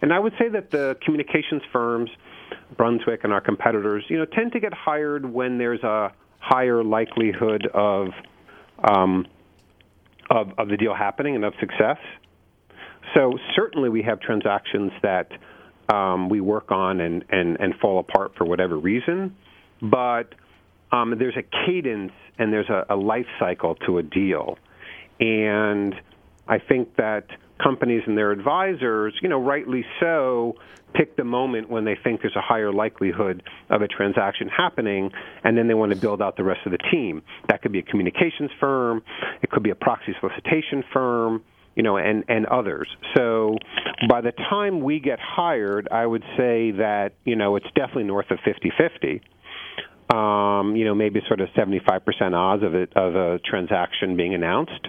and 0.00 0.12
I 0.12 0.18
would 0.18 0.32
say 0.38 0.48
that 0.48 0.70
the 0.70 0.96
communications 1.02 1.62
firms, 1.70 2.10
Brunswick 2.76 3.24
and 3.24 3.32
our 3.32 3.42
competitors, 3.42 4.04
you 4.08 4.18
know, 4.18 4.24
tend 4.24 4.52
to 4.52 4.60
get 4.60 4.72
hired 4.72 5.26
when 5.26 5.58
there's 5.58 5.82
a 5.82 6.12
higher 6.42 6.82
likelihood 6.82 7.68
of, 7.72 8.08
um, 8.82 9.26
of, 10.28 10.50
of 10.58 10.68
the 10.68 10.76
deal 10.76 10.94
happening 10.94 11.36
and 11.36 11.44
of 11.44 11.54
success. 11.60 11.98
So 13.14 13.38
certainly 13.54 13.88
we 13.88 14.02
have 14.02 14.20
transactions 14.20 14.90
that 15.02 15.30
um, 15.92 16.28
we 16.28 16.40
work 16.40 16.72
on 16.72 17.00
and, 17.00 17.24
and, 17.30 17.60
and 17.60 17.74
fall 17.76 18.00
apart 18.00 18.32
for 18.36 18.44
whatever 18.44 18.76
reason, 18.76 19.36
but 19.80 20.34
um, 20.90 21.14
there's 21.18 21.36
a 21.36 21.66
cadence 21.66 22.12
and 22.38 22.52
there's 22.52 22.68
a, 22.68 22.86
a 22.90 22.96
life 22.96 23.26
cycle 23.38 23.76
to 23.86 23.98
a 23.98 24.02
deal. 24.02 24.58
And 25.20 25.94
I 26.48 26.58
think 26.58 26.96
that 26.96 27.26
companies 27.62 28.02
and 28.06 28.16
their 28.16 28.32
advisors, 28.32 29.14
you 29.22 29.28
know, 29.28 29.40
rightly 29.40 29.84
so, 30.00 30.54
pick 30.94 31.16
the 31.16 31.24
moment 31.24 31.70
when 31.70 31.84
they 31.84 31.96
think 32.02 32.20
there's 32.20 32.36
a 32.36 32.42
higher 32.42 32.72
likelihood 32.72 33.42
of 33.70 33.82
a 33.82 33.88
transaction 33.88 34.48
happening, 34.48 35.10
and 35.44 35.56
then 35.56 35.68
they 35.68 35.74
want 35.74 35.92
to 35.92 35.98
build 35.98 36.20
out 36.20 36.36
the 36.36 36.44
rest 36.44 36.60
of 36.66 36.72
the 36.72 36.78
team. 36.90 37.22
That 37.48 37.62
could 37.62 37.72
be 37.72 37.78
a 37.78 37.82
communications 37.82 38.50
firm, 38.60 39.02
it 39.42 39.50
could 39.50 39.62
be 39.62 39.70
a 39.70 39.74
proxy 39.74 40.14
solicitation 40.20 40.84
firm, 40.92 41.42
you 41.74 41.82
know, 41.82 41.96
and, 41.96 42.24
and 42.28 42.46
others. 42.46 42.88
So 43.16 43.56
by 44.08 44.20
the 44.20 44.32
time 44.32 44.82
we 44.82 45.00
get 45.00 45.18
hired, 45.20 45.88
I 45.90 46.04
would 46.04 46.22
say 46.36 46.72
that, 46.72 47.12
you 47.24 47.36
know, 47.36 47.56
it's 47.56 47.66
definitely 47.74 48.04
north 48.04 48.30
of 48.30 48.38
50 48.44 48.72
50. 48.76 49.22
Um, 50.12 50.76
you 50.76 50.84
know, 50.84 50.94
maybe 50.94 51.20
sort 51.26 51.40
of 51.40 51.48
75% 51.56 52.34
odds 52.34 52.62
of 52.62 52.74
it 52.74 52.92
of 52.94 53.14
a 53.14 53.38
transaction 53.38 54.16
being 54.16 54.34
announced. 54.34 54.88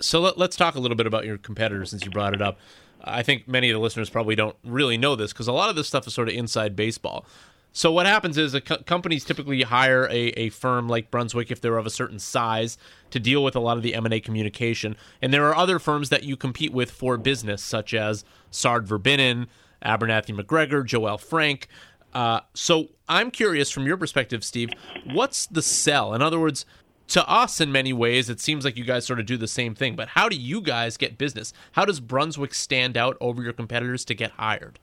So 0.00 0.20
let, 0.20 0.38
us 0.38 0.56
talk 0.56 0.74
a 0.74 0.80
little 0.80 0.96
bit 0.96 1.06
about 1.06 1.24
your 1.24 1.38
competitors 1.38 1.90
since 1.90 2.04
you 2.04 2.10
brought 2.10 2.34
it 2.34 2.42
up. 2.42 2.58
I 3.02 3.22
think 3.22 3.46
many 3.46 3.70
of 3.70 3.74
the 3.74 3.80
listeners 3.80 4.10
probably 4.10 4.34
don't 4.34 4.56
really 4.64 4.96
know 4.96 5.16
this 5.16 5.32
because 5.32 5.48
a 5.48 5.52
lot 5.52 5.70
of 5.70 5.76
this 5.76 5.86
stuff 5.86 6.06
is 6.06 6.14
sort 6.14 6.28
of 6.28 6.34
inside 6.34 6.74
baseball. 6.74 7.24
So 7.72 7.92
what 7.92 8.06
happens 8.06 8.38
is 8.38 8.58
co- 8.64 8.78
companies 8.78 9.22
typically 9.22 9.62
hire 9.62 10.06
a, 10.06 10.28
a 10.28 10.48
firm 10.48 10.88
like 10.88 11.10
Brunswick 11.10 11.50
if 11.50 11.60
they're 11.60 11.76
of 11.76 11.84
a 11.84 11.90
certain 11.90 12.18
size 12.18 12.78
to 13.10 13.20
deal 13.20 13.44
with 13.44 13.54
a 13.54 13.60
lot 13.60 13.76
of 13.76 13.82
the 13.82 13.94
M&A 13.94 14.18
communication. 14.18 14.96
And 15.20 15.32
there 15.32 15.46
are 15.46 15.54
other 15.54 15.78
firms 15.78 16.08
that 16.08 16.24
you 16.24 16.38
compete 16.38 16.72
with 16.72 16.90
for 16.90 17.18
business, 17.18 17.62
such 17.62 17.92
as 17.92 18.24
Sard 18.50 18.86
Verbinnen, 18.86 19.46
Abernathy 19.84 20.34
MacGregor, 20.34 20.84
Joele 20.84 21.20
Frank. 21.20 21.68
Uh, 22.14 22.40
so 22.54 22.88
I'm 23.10 23.30
curious 23.30 23.70
from 23.70 23.86
your 23.86 23.98
perspective, 23.98 24.42
Steve, 24.42 24.70
what's 25.04 25.44
the 25.46 25.60
sell? 25.60 26.14
In 26.14 26.22
other 26.22 26.40
words, 26.40 26.64
to 27.08 27.28
us, 27.28 27.60
in 27.60 27.70
many 27.70 27.92
ways, 27.92 28.28
it 28.28 28.40
seems 28.40 28.64
like 28.64 28.76
you 28.76 28.84
guys 28.84 29.06
sort 29.06 29.20
of 29.20 29.26
do 29.26 29.36
the 29.36 29.46
same 29.46 29.74
thing. 29.74 29.96
But 29.96 30.08
how 30.08 30.28
do 30.28 30.36
you 30.36 30.60
guys 30.60 30.96
get 30.96 31.18
business? 31.18 31.52
How 31.72 31.84
does 31.84 32.00
Brunswick 32.00 32.54
stand 32.54 32.96
out 32.96 33.16
over 33.20 33.42
your 33.42 33.52
competitors 33.52 34.04
to 34.06 34.14
get 34.14 34.32
hired? 34.32 34.78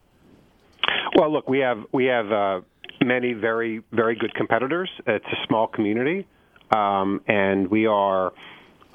Well, 1.16 1.32
look, 1.32 1.48
we 1.48 1.60
have 1.60 1.84
we 1.92 2.06
have 2.06 2.32
uh, 2.32 2.62
many 3.04 3.34
very 3.34 3.84
very 3.92 4.16
good 4.16 4.34
competitors. 4.36 4.90
It's 5.06 5.26
a 5.26 5.48
small 5.48 5.68
community, 5.68 6.26
um, 6.72 7.22
and 7.28 7.70
we 7.70 7.86
are, 7.86 8.34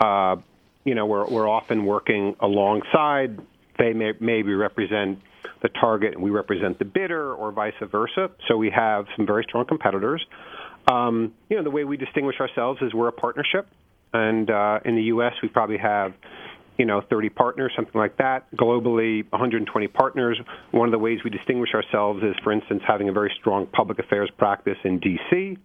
uh, 0.00 0.37
you 0.85 0.94
know, 0.94 1.06
we're 1.06 1.28
we're 1.28 1.49
often 1.49 1.85
working 1.85 2.35
alongside. 2.40 3.38
They 3.78 3.92
may 3.92 4.12
maybe 4.20 4.54
represent 4.54 5.20
the 5.62 5.68
target, 5.68 6.14
and 6.14 6.23
we 6.23 6.30
represent 6.30 6.78
the 6.78 6.85
bidder, 6.85 7.35
or 7.35 7.52
vice 7.52 7.75
versa. 7.80 8.30
So 8.49 8.56
we 8.56 8.70
have 8.70 9.06
some 9.16 9.26
very 9.26 9.44
strong 9.49 9.66
competitors. 9.66 10.25
Um, 10.90 11.35
you 11.49 11.57
know, 11.57 11.62
the 11.62 11.71
way 11.71 11.85
we 11.85 11.97
distinguish 11.97 12.37
ourselves 12.40 12.80
is 12.83 12.95
we're 12.95 13.09
a 13.09 13.12
partnership, 13.12 13.68
and 14.12 14.50
uh, 14.50 14.80
in 14.85 14.97
the 14.97 15.02
U.S. 15.04 15.33
we 15.42 15.49
probably 15.49 15.78
have, 15.78 16.12
you 16.78 16.87
know, 16.87 17.02
30 17.11 17.28
partners, 17.30 17.73
something 17.76 17.99
like 18.00 18.16
that. 18.18 18.47
Globally, 18.57 19.30
120 19.30 19.88
partners. 19.88 20.38
One 20.71 20.88
of 20.88 20.92
the 20.92 20.99
ways 20.99 21.18
we 21.25 21.30
distinguish 21.30 21.71
ourselves 21.75 22.23
is, 22.23 22.35
for 22.42 22.52
instance, 22.52 22.83
having 22.87 23.09
a 23.09 23.12
very 23.12 23.33
strong 23.38 23.66
public 23.66 23.99
affairs 23.99 24.30
practice 24.38 24.78
in 24.85 24.99
D.C. 24.99 25.59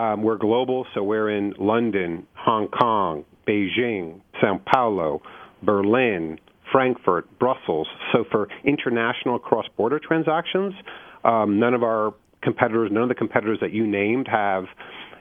Um, 0.00 0.22
we're 0.22 0.36
global, 0.36 0.86
so 0.94 1.02
we're 1.02 1.30
in 1.30 1.54
London, 1.58 2.26
Hong 2.34 2.68
Kong, 2.68 3.24
Beijing, 3.46 4.20
Sao 4.40 4.60
Paulo, 4.72 5.22
Berlin, 5.62 6.38
Frankfurt, 6.72 7.38
Brussels. 7.38 7.86
So 8.12 8.24
for 8.30 8.48
international 8.64 9.38
cross-border 9.38 10.00
transactions, 10.00 10.74
um, 11.24 11.60
none 11.60 11.74
of 11.74 11.84
our 11.84 12.12
competitors, 12.44 12.90
none 12.92 13.02
of 13.02 13.08
the 13.08 13.14
competitors 13.14 13.58
that 13.60 13.72
you 13.72 13.86
named 13.86 14.28
have, 14.30 14.64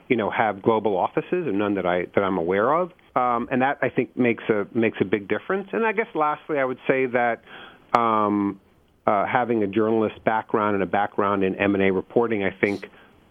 you 0.10 0.16
know, 0.16 0.30
have 0.30 0.62
global 0.62 0.98
offices, 0.98 1.48
and 1.48 1.58
none 1.58 1.76
that 1.76 1.86
I 1.86 2.06
that 2.14 2.22
I'm 2.22 2.38
aware 2.38 2.74
of. 2.74 2.92
Um, 3.16 3.48
and 3.52 3.62
that 3.62 3.80
I 3.82 3.90
think 3.90 4.18
makes 4.18 4.44
a 4.50 4.68
makes 4.74 4.98
a 5.02 5.06
big 5.06 5.28
difference. 5.28 5.70
And 5.72 5.86
I 5.86 5.94
guess 5.94 6.08
lastly, 6.14 6.60
I 6.60 6.66
would 6.66 6.80
say 6.88 7.06
that 7.08 7.42
um, 7.98 8.60
uh, 9.08 9.26
having 9.26 9.64
a 9.64 9.68
journalist 9.68 10.24
background 10.24 10.76
and 10.76 10.84
a 10.84 10.88
background 10.88 11.44
in 11.44 11.56
M 11.56 11.74
and 11.76 11.84
A 11.84 11.92
reporting, 11.92 12.44
I 12.44 12.52
think, 12.60 12.86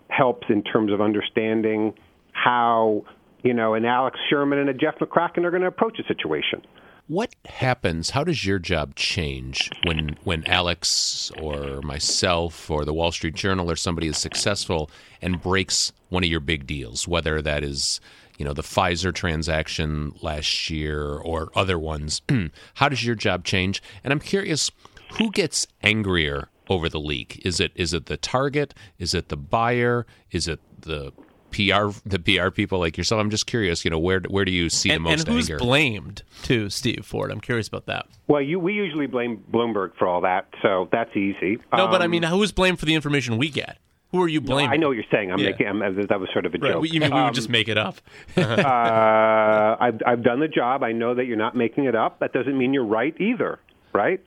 helps 0.09 0.47
in 0.49 0.63
terms 0.63 0.93
of 0.93 1.01
understanding 1.01 1.95
how 2.33 3.05
you 3.43 3.55
know 3.55 3.75
an 3.75 3.85
Alex 3.85 4.19
Sherman 4.31 4.59
and 4.59 4.69
a 4.69 4.75
Jeff 4.75 4.99
McCracken 4.99 5.45
are 5.45 5.51
going 5.51 5.63
to 5.63 5.69
approach 5.69 5.99
a 5.99 6.07
situation. 6.07 6.63
What 7.09 7.35
happens? 7.47 8.11
How 8.11 8.23
does 8.23 8.47
your 8.47 8.61
job 8.61 8.95
change 8.95 9.71
when 9.85 10.17
when 10.23 10.47
Alex 10.47 11.33
or 11.41 11.83
myself 11.83 12.71
or 12.71 12.85
the 12.85 12.95
Wall 12.95 13.11
Street 13.11 13.35
Journal 13.35 13.71
or 13.71 13.77
somebody 13.77 14.07
is 14.07 14.17
successful 14.17 14.89
and 15.21 15.43
breaks 15.43 15.93
one 16.11 16.23
of 16.23 16.31
your 16.31 16.41
big 16.41 16.67
deals, 16.67 17.09
whether 17.09 17.43
that 17.43 17.65
is 17.65 18.01
you 18.39 18.45
know 18.45 18.53
the 18.53 18.63
Pfizer 18.63 19.13
transaction 19.13 20.15
last 20.23 20.71
year 20.71 21.03
or 21.03 21.51
other 21.57 21.79
ones? 21.79 22.23
How 22.75 22.89
does 22.89 23.05
your 23.05 23.17
job 23.17 23.45
change? 23.45 23.83
And 24.05 24.13
I'm 24.13 24.21
curious, 24.21 24.71
who 25.15 25.33
gets 25.33 25.67
angrier 25.83 26.51
over 26.69 26.89
the 26.89 27.01
leak? 27.01 27.43
Is 27.45 27.59
it 27.59 27.73
is 27.75 27.93
it 27.93 28.07
the 28.07 28.17
target? 28.17 28.75
Is 28.99 29.13
it 29.13 29.29
the 29.29 29.37
buyer? 29.37 30.07
Is 30.31 30.47
it 30.47 30.61
the 30.81 31.13
PR 31.53 31.97
the 32.05 32.19
PR 32.19 32.51
people 32.51 32.79
like 32.79 32.99
yourself? 32.99 33.21
I'm 33.21 33.31
just 33.31 33.47
curious. 33.47 33.85
You 33.85 33.91
know, 33.91 33.99
where 33.99 34.21
where 34.21 34.45
do 34.45 34.53
you 34.53 34.69
see 34.69 34.91
and, 34.91 35.05
the 35.05 35.11
most 35.11 35.27
and 35.27 35.37
who's 35.37 35.51
anger? 35.51 35.59
blamed 35.59 36.23
too, 36.43 36.71
Steve 36.71 37.05
Ford? 37.05 37.31
I'm 37.31 37.41
curious 37.41 37.69
about 37.69 37.87
that. 37.87 38.07
Well, 38.27 38.43
you 38.43 38.59
we 38.59 38.73
usually 38.73 39.07
blame 39.07 39.45
Bloomberg 39.51 39.95
for 39.99 40.09
all 40.09 40.21
that, 40.23 40.49
so 40.63 40.89
that's 40.91 41.17
easy. 41.17 41.59
No, 41.73 41.85
um, 41.85 41.91
but 41.91 42.03
I 42.03 42.07
um, 42.07 42.11
mean, 42.11 42.23
who's 42.25 42.53
blamed 42.53 42.81
for 42.81 42.87
the 42.87 42.95
information 42.95 43.39
we 43.39 43.49
get? 43.51 43.79
Who 44.13 44.23
are 44.23 44.29
you 44.29 44.43
blaming? 44.43 44.69
No, 44.69 44.75
I 44.75 44.77
know 44.77 44.89
what 44.89 44.97
you're 44.97 45.05
saying. 45.11 45.33
I'm 45.33 45.39
yeah. 45.39 45.51
making 45.51 45.67
I'm, 45.67 45.79
that 45.79 46.21
was 46.21 46.29
sort 46.35 46.45
of 46.45 46.55
a 46.55 46.59
right. 46.59 46.73
joke. 46.73 46.85
You 46.87 47.01
mean 47.01 47.13
we 47.13 47.19
um, 47.19 47.25
would 47.27 47.35
just 47.35 47.49
make 47.49 47.69
it 47.69 47.79
up? 47.79 47.97
uh, 48.37 49.77
I've 49.81 50.01
I've 50.07 50.23
done 50.23 50.41
the 50.41 50.49
job. 50.49 50.83
I 50.83 50.93
know 50.93 51.15
that 51.15 51.25
you're 51.25 51.38
not 51.38 51.57
making 51.57 51.85
it 51.85 51.95
up. 51.95 52.21
That 52.21 52.35
doesn't 52.35 52.57
mean 52.57 52.75
you're 52.75 52.85
right 52.85 53.19
either, 53.19 53.59
right? 53.95 54.21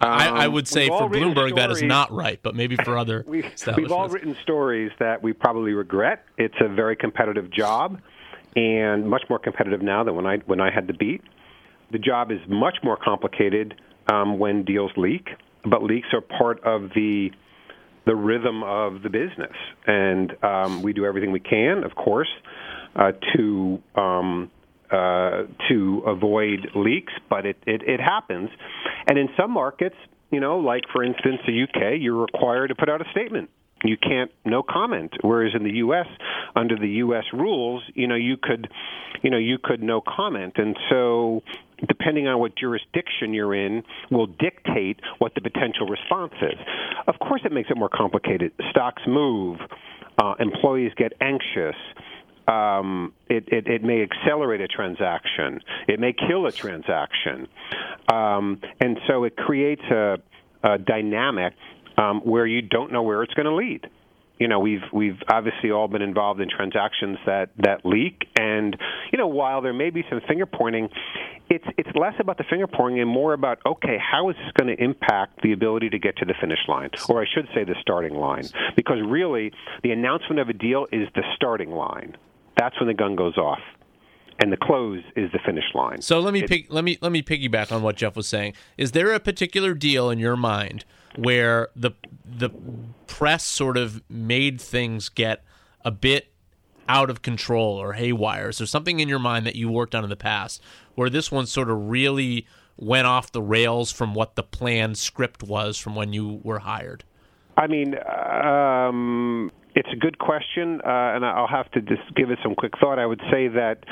Um, 0.00 0.10
I, 0.10 0.28
I, 0.28 0.46
um, 0.46 0.52
would 0.52 0.68
say 0.68 0.86
for 0.86 1.10
Bloomberg 1.10 1.56
that 1.56 1.70
is 1.72 1.82
not 1.82 2.12
right, 2.12 2.38
but 2.42 2.54
maybe 2.54 2.76
for 2.76 2.96
other 2.96 3.24
we, 3.26 3.44
We've 3.76 3.90
all 3.90 4.08
written 4.08 4.36
stories 4.42 4.92
that 5.00 5.22
we 5.22 5.32
probably 5.32 5.72
regret. 5.72 6.24
It's 6.36 6.54
a 6.60 6.68
very 6.68 6.94
competitive 6.94 7.50
job, 7.50 8.00
and 8.54 9.08
much 9.08 9.22
more 9.28 9.40
competitive 9.40 9.82
now 9.82 10.04
than 10.04 10.14
when 10.14 10.26
I 10.26 10.36
when 10.46 10.60
I 10.60 10.70
had 10.70 10.86
the 10.86 10.92
beat. 10.92 11.22
The 11.90 11.98
job 11.98 12.30
is 12.30 12.38
much 12.48 12.76
more 12.84 12.96
complicated 12.96 13.74
um, 14.06 14.38
when 14.38 14.64
deals 14.64 14.92
leak, 14.96 15.30
but 15.64 15.82
leaks 15.82 16.08
are 16.12 16.20
part 16.20 16.62
of 16.62 16.90
the 16.94 17.30
the 18.06 18.14
rhythm 18.14 18.62
of 18.62 19.02
the 19.02 19.10
business, 19.10 19.56
and 19.86 20.32
um, 20.44 20.82
we 20.82 20.92
do 20.92 21.04
everything 21.04 21.32
we 21.32 21.40
can, 21.40 21.84
of 21.84 21.94
course, 21.94 22.30
uh, 22.96 23.12
to 23.34 23.82
um, 23.96 24.50
uh, 24.90 25.42
to 25.68 26.02
avoid 26.06 26.68
leaks, 26.74 27.12
but 27.28 27.46
it, 27.46 27.56
it, 27.66 27.82
it 27.82 28.00
happens. 28.00 28.50
And 29.06 29.18
in 29.18 29.28
some 29.36 29.50
markets, 29.50 29.96
you 30.30 30.40
know, 30.40 30.58
like 30.58 30.84
for 30.92 31.02
instance 31.02 31.38
the 31.46 31.62
UK, 31.62 32.00
you're 32.00 32.20
required 32.20 32.68
to 32.68 32.74
put 32.74 32.88
out 32.88 33.00
a 33.00 33.10
statement. 33.10 33.50
You 33.84 33.96
can't 33.96 34.30
no 34.44 34.62
comment. 34.62 35.12
Whereas 35.22 35.52
in 35.54 35.62
the 35.62 35.74
U.S., 35.74 36.06
under 36.56 36.76
the 36.76 36.88
U.S. 36.88 37.24
rules, 37.32 37.82
you 37.94 38.08
know, 38.08 38.16
you 38.16 38.36
could, 38.36 38.68
you 39.22 39.30
know, 39.30 39.38
you 39.38 39.58
could 39.62 39.82
no 39.82 40.00
comment. 40.00 40.54
And 40.56 40.76
so, 40.90 41.42
depending 41.86 42.26
on 42.26 42.40
what 42.40 42.56
jurisdiction 42.56 43.32
you're 43.32 43.54
in, 43.54 43.84
will 44.10 44.26
dictate 44.26 44.98
what 45.18 45.34
the 45.34 45.40
potential 45.40 45.86
response 45.86 46.32
is. 46.42 46.58
Of 47.06 47.20
course, 47.20 47.42
it 47.44 47.52
makes 47.52 47.70
it 47.70 47.76
more 47.76 47.88
complicated. 47.88 48.52
Stocks 48.70 49.02
move. 49.06 49.58
Uh, 50.20 50.34
employees 50.40 50.90
get 50.96 51.12
anxious 51.20 51.76
um, 52.48 53.12
it, 53.28 53.44
it, 53.48 53.66
it, 53.68 53.84
may 53.84 54.02
accelerate 54.02 54.62
a 54.62 54.68
transaction. 54.68 55.60
It 55.86 56.00
may 56.00 56.14
kill 56.14 56.46
a 56.46 56.52
transaction. 56.52 57.46
Um, 58.10 58.60
and 58.80 58.98
so 59.06 59.24
it 59.24 59.36
creates 59.36 59.82
a, 59.90 60.16
a 60.62 60.78
dynamic 60.78 61.52
um, 61.98 62.20
where 62.20 62.46
you 62.46 62.62
don't 62.62 62.90
know 62.90 63.02
where 63.02 63.22
it's 63.22 63.34
going 63.34 63.46
to 63.46 63.54
lead. 63.54 63.88
You 64.38 64.46
know, 64.46 64.60
we've 64.60 64.84
we've 64.92 65.20
obviously 65.28 65.72
all 65.72 65.88
been 65.88 66.00
involved 66.00 66.40
in 66.40 66.48
transactions 66.48 67.18
that 67.26 67.50
that 67.58 67.84
leak, 67.84 68.28
and 68.38 68.76
you 69.10 69.18
know, 69.18 69.26
while 69.26 69.62
there 69.62 69.72
may 69.72 69.90
be 69.90 70.04
some 70.08 70.20
finger 70.28 70.46
pointing, 70.46 70.88
it's 71.50 71.64
it's 71.76 71.88
less 71.96 72.14
about 72.20 72.38
the 72.38 72.44
finger 72.48 72.68
pointing 72.68 73.00
and 73.00 73.10
more 73.10 73.32
about 73.32 73.58
okay, 73.66 73.98
how 73.98 74.30
is 74.30 74.36
this 74.36 74.52
going 74.56 74.74
to 74.74 74.80
impact 74.80 75.42
the 75.42 75.50
ability 75.50 75.90
to 75.90 75.98
get 75.98 76.18
to 76.18 76.24
the 76.24 76.34
finish 76.40 76.60
line, 76.68 76.90
or 77.08 77.20
I 77.20 77.26
should 77.34 77.48
say 77.52 77.64
the 77.64 77.74
starting 77.80 78.14
line, 78.14 78.48
because 78.76 78.98
really 79.04 79.50
the 79.82 79.90
announcement 79.90 80.38
of 80.38 80.48
a 80.48 80.52
deal 80.52 80.86
is 80.92 81.08
the 81.16 81.24
starting 81.34 81.72
line 81.72 82.16
that's 82.58 82.78
when 82.80 82.88
the 82.88 82.94
gun 82.94 83.16
goes 83.16 83.36
off 83.38 83.60
and 84.40 84.52
the 84.52 84.56
close 84.56 85.02
is 85.16 85.30
the 85.32 85.38
finish 85.44 85.64
line. 85.74 86.00
So 86.00 86.20
let 86.20 86.32
me 86.32 86.46
pick, 86.46 86.66
let 86.72 86.84
me 86.84 86.98
let 87.00 87.12
me 87.12 87.22
piggyback 87.22 87.72
on 87.72 87.82
what 87.82 87.96
Jeff 87.96 88.16
was 88.16 88.26
saying. 88.26 88.54
Is 88.76 88.92
there 88.92 89.12
a 89.12 89.20
particular 89.20 89.74
deal 89.74 90.10
in 90.10 90.18
your 90.18 90.36
mind 90.36 90.84
where 91.16 91.68
the 91.74 91.92
the 92.24 92.50
press 93.06 93.44
sort 93.44 93.76
of 93.76 94.02
made 94.08 94.60
things 94.60 95.08
get 95.08 95.44
a 95.84 95.90
bit 95.90 96.32
out 96.88 97.10
of 97.10 97.22
control 97.22 97.76
or 97.76 97.94
haywire? 97.94 98.50
Is 98.50 98.58
there 98.58 98.66
something 98.66 99.00
in 99.00 99.08
your 99.08 99.18
mind 99.18 99.46
that 99.46 99.56
you 99.56 99.70
worked 99.70 99.94
on 99.94 100.04
in 100.04 100.10
the 100.10 100.16
past 100.16 100.62
where 100.94 101.10
this 101.10 101.32
one 101.32 101.46
sort 101.46 101.68
of 101.70 101.88
really 101.88 102.46
went 102.76 103.06
off 103.06 103.32
the 103.32 103.42
rails 103.42 103.90
from 103.90 104.14
what 104.14 104.36
the 104.36 104.42
planned 104.42 104.96
script 104.96 105.42
was 105.42 105.76
from 105.76 105.96
when 105.96 106.12
you 106.12 106.40
were 106.44 106.60
hired? 106.60 107.04
I 107.56 107.66
mean, 107.66 107.96
um, 108.08 109.50
it's 109.78 109.88
a 109.92 109.96
good 109.96 110.18
question, 110.18 110.80
uh, 110.84 111.14
and 111.14 111.24
I'll 111.24 111.46
have 111.46 111.70
to 111.70 111.80
just 111.80 112.02
give 112.16 112.32
it 112.32 112.40
some 112.42 112.56
quick 112.56 112.72
thought. 112.80 112.98
I 112.98 113.06
would 113.06 113.20
say 113.30 113.46
that, 113.46 113.84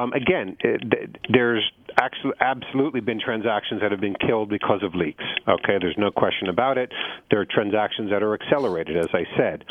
um, 0.00 0.14
again, 0.14 0.56
it, 0.60 1.18
there's 1.30 1.70
actually 2.00 2.32
absolutely 2.40 3.00
been 3.00 3.20
transactions 3.20 3.82
that 3.82 3.90
have 3.90 4.00
been 4.00 4.16
killed 4.26 4.48
because 4.48 4.82
of 4.82 4.94
leaks. 4.94 5.22
Okay, 5.46 5.76
there's 5.78 5.98
no 5.98 6.10
question 6.10 6.48
about 6.48 6.78
it. 6.78 6.90
There 7.30 7.40
are 7.40 7.44
transactions 7.44 8.10
that 8.10 8.22
are 8.22 8.32
accelerated, 8.32 8.96
as 8.96 9.08
I 9.12 9.24
said. 9.36 9.64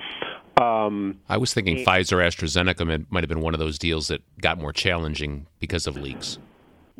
Um, 0.61 1.19
I 1.27 1.37
was 1.37 1.55
thinking 1.55 1.77
Pfizer 1.77 2.23
AstraZeneca 2.23 3.07
might 3.09 3.23
have 3.23 3.29
been 3.29 3.41
one 3.41 3.55
of 3.55 3.59
those 3.59 3.79
deals 3.79 4.09
that 4.09 4.21
got 4.39 4.59
more 4.59 4.73
challenging 4.73 5.47
because 5.59 5.87
of 5.87 5.97
leaks. 5.97 6.37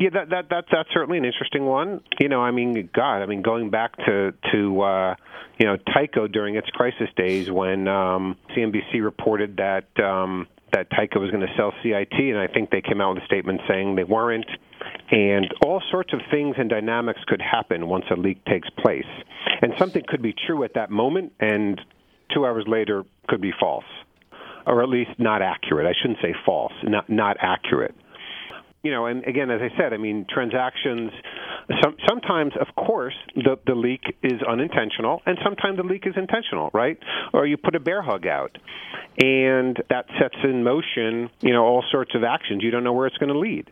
Yeah, 0.03 0.09
that 0.15 0.29
that 0.31 0.49
that 0.49 0.65
that's 0.69 0.89
certainly 0.93 1.17
an 1.17 1.23
interesting 1.23 1.63
one. 1.63 2.01
You 2.19 2.27
know, 2.27 2.41
I 2.41 2.51
mean, 2.51 2.89
God, 2.93 3.21
I 3.21 3.25
mean, 3.25 3.41
going 3.41 3.69
back 3.69 3.95
to 4.05 4.33
to 4.51 4.81
uh, 4.81 5.15
you 5.57 5.65
know 5.65 5.77
Tyco 5.77 6.29
during 6.29 6.57
its 6.57 6.67
crisis 6.71 7.07
days 7.15 7.49
when 7.49 7.87
um, 7.87 8.35
CNBC 8.49 9.01
reported 9.01 9.55
that 9.57 9.85
um, 10.03 10.47
that 10.73 10.91
Tyco 10.91 11.21
was 11.21 11.31
going 11.31 11.47
to 11.47 11.53
sell 11.55 11.71
CIT, 11.81 12.19
and 12.19 12.37
I 12.37 12.47
think 12.47 12.69
they 12.69 12.81
came 12.81 12.99
out 12.99 13.13
with 13.13 13.23
a 13.23 13.25
statement 13.27 13.61
saying 13.65 13.95
they 13.95 14.03
weren't. 14.03 14.49
And 15.09 15.47
all 15.63 15.81
sorts 15.89 16.11
of 16.11 16.19
things 16.29 16.55
and 16.57 16.69
dynamics 16.69 17.21
could 17.25 17.41
happen 17.41 17.87
once 17.87 18.03
a 18.11 18.15
leak 18.15 18.43
takes 18.43 18.69
place. 18.71 19.07
And 19.61 19.71
something 19.79 20.03
could 20.05 20.21
be 20.21 20.35
true 20.45 20.65
at 20.65 20.73
that 20.73 20.91
moment, 20.91 21.31
and 21.39 21.79
two 22.33 22.45
hours 22.45 22.65
later 22.67 23.05
could 23.29 23.39
be 23.39 23.53
false, 23.57 23.85
or 24.67 24.83
at 24.83 24.89
least 24.89 25.11
not 25.17 25.41
accurate. 25.41 25.87
I 25.87 25.93
shouldn't 26.01 26.19
say 26.21 26.35
false, 26.45 26.73
not, 26.83 27.09
not 27.09 27.37
accurate 27.39 27.95
you 28.83 28.91
know, 28.91 29.05
and 29.05 29.25
again, 29.25 29.49
as 29.49 29.61
I 29.61 29.75
said, 29.77 29.93
I 29.93 29.97
mean, 29.97 30.25
transactions. 30.29 31.11
Some, 31.81 31.95
sometimes, 32.07 32.51
of 32.59 32.67
course, 32.75 33.15
the 33.35 33.57
the 33.65 33.75
leak 33.75 34.01
is 34.21 34.41
unintentional, 34.47 35.21
and 35.25 35.37
sometimes 35.43 35.77
the 35.77 35.83
leak 35.83 36.05
is 36.05 36.13
intentional, 36.17 36.69
right? 36.73 36.97
Or 37.33 37.47
you 37.47 37.55
put 37.55 37.75
a 37.75 37.79
bear 37.79 38.01
hug 38.01 38.27
out, 38.27 38.57
and 39.17 39.81
that 39.89 40.05
sets 40.19 40.35
in 40.43 40.63
motion, 40.63 41.29
you 41.39 41.53
know, 41.53 41.63
all 41.63 41.83
sorts 41.91 42.11
of 42.13 42.25
actions. 42.25 42.61
You 42.61 42.71
don't 42.71 42.83
know 42.83 42.91
where 42.91 43.07
it's 43.07 43.17
going 43.17 43.31
to 43.31 43.39
lead. 43.39 43.71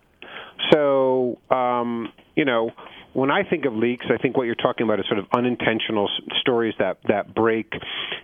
So, 0.71 1.39
um, 1.49 2.13
you 2.35 2.45
know, 2.45 2.71
when 3.13 3.29
I 3.29 3.43
think 3.43 3.65
of 3.65 3.73
leaks, 3.73 4.05
I 4.09 4.17
think 4.17 4.37
what 4.37 4.43
you're 4.43 4.55
talking 4.55 4.85
about 4.85 4.99
is 4.99 5.05
sort 5.07 5.19
of 5.19 5.25
unintentional 5.33 6.09
stories 6.39 6.73
that 6.79 6.97
that 7.07 7.33
break, 7.33 7.73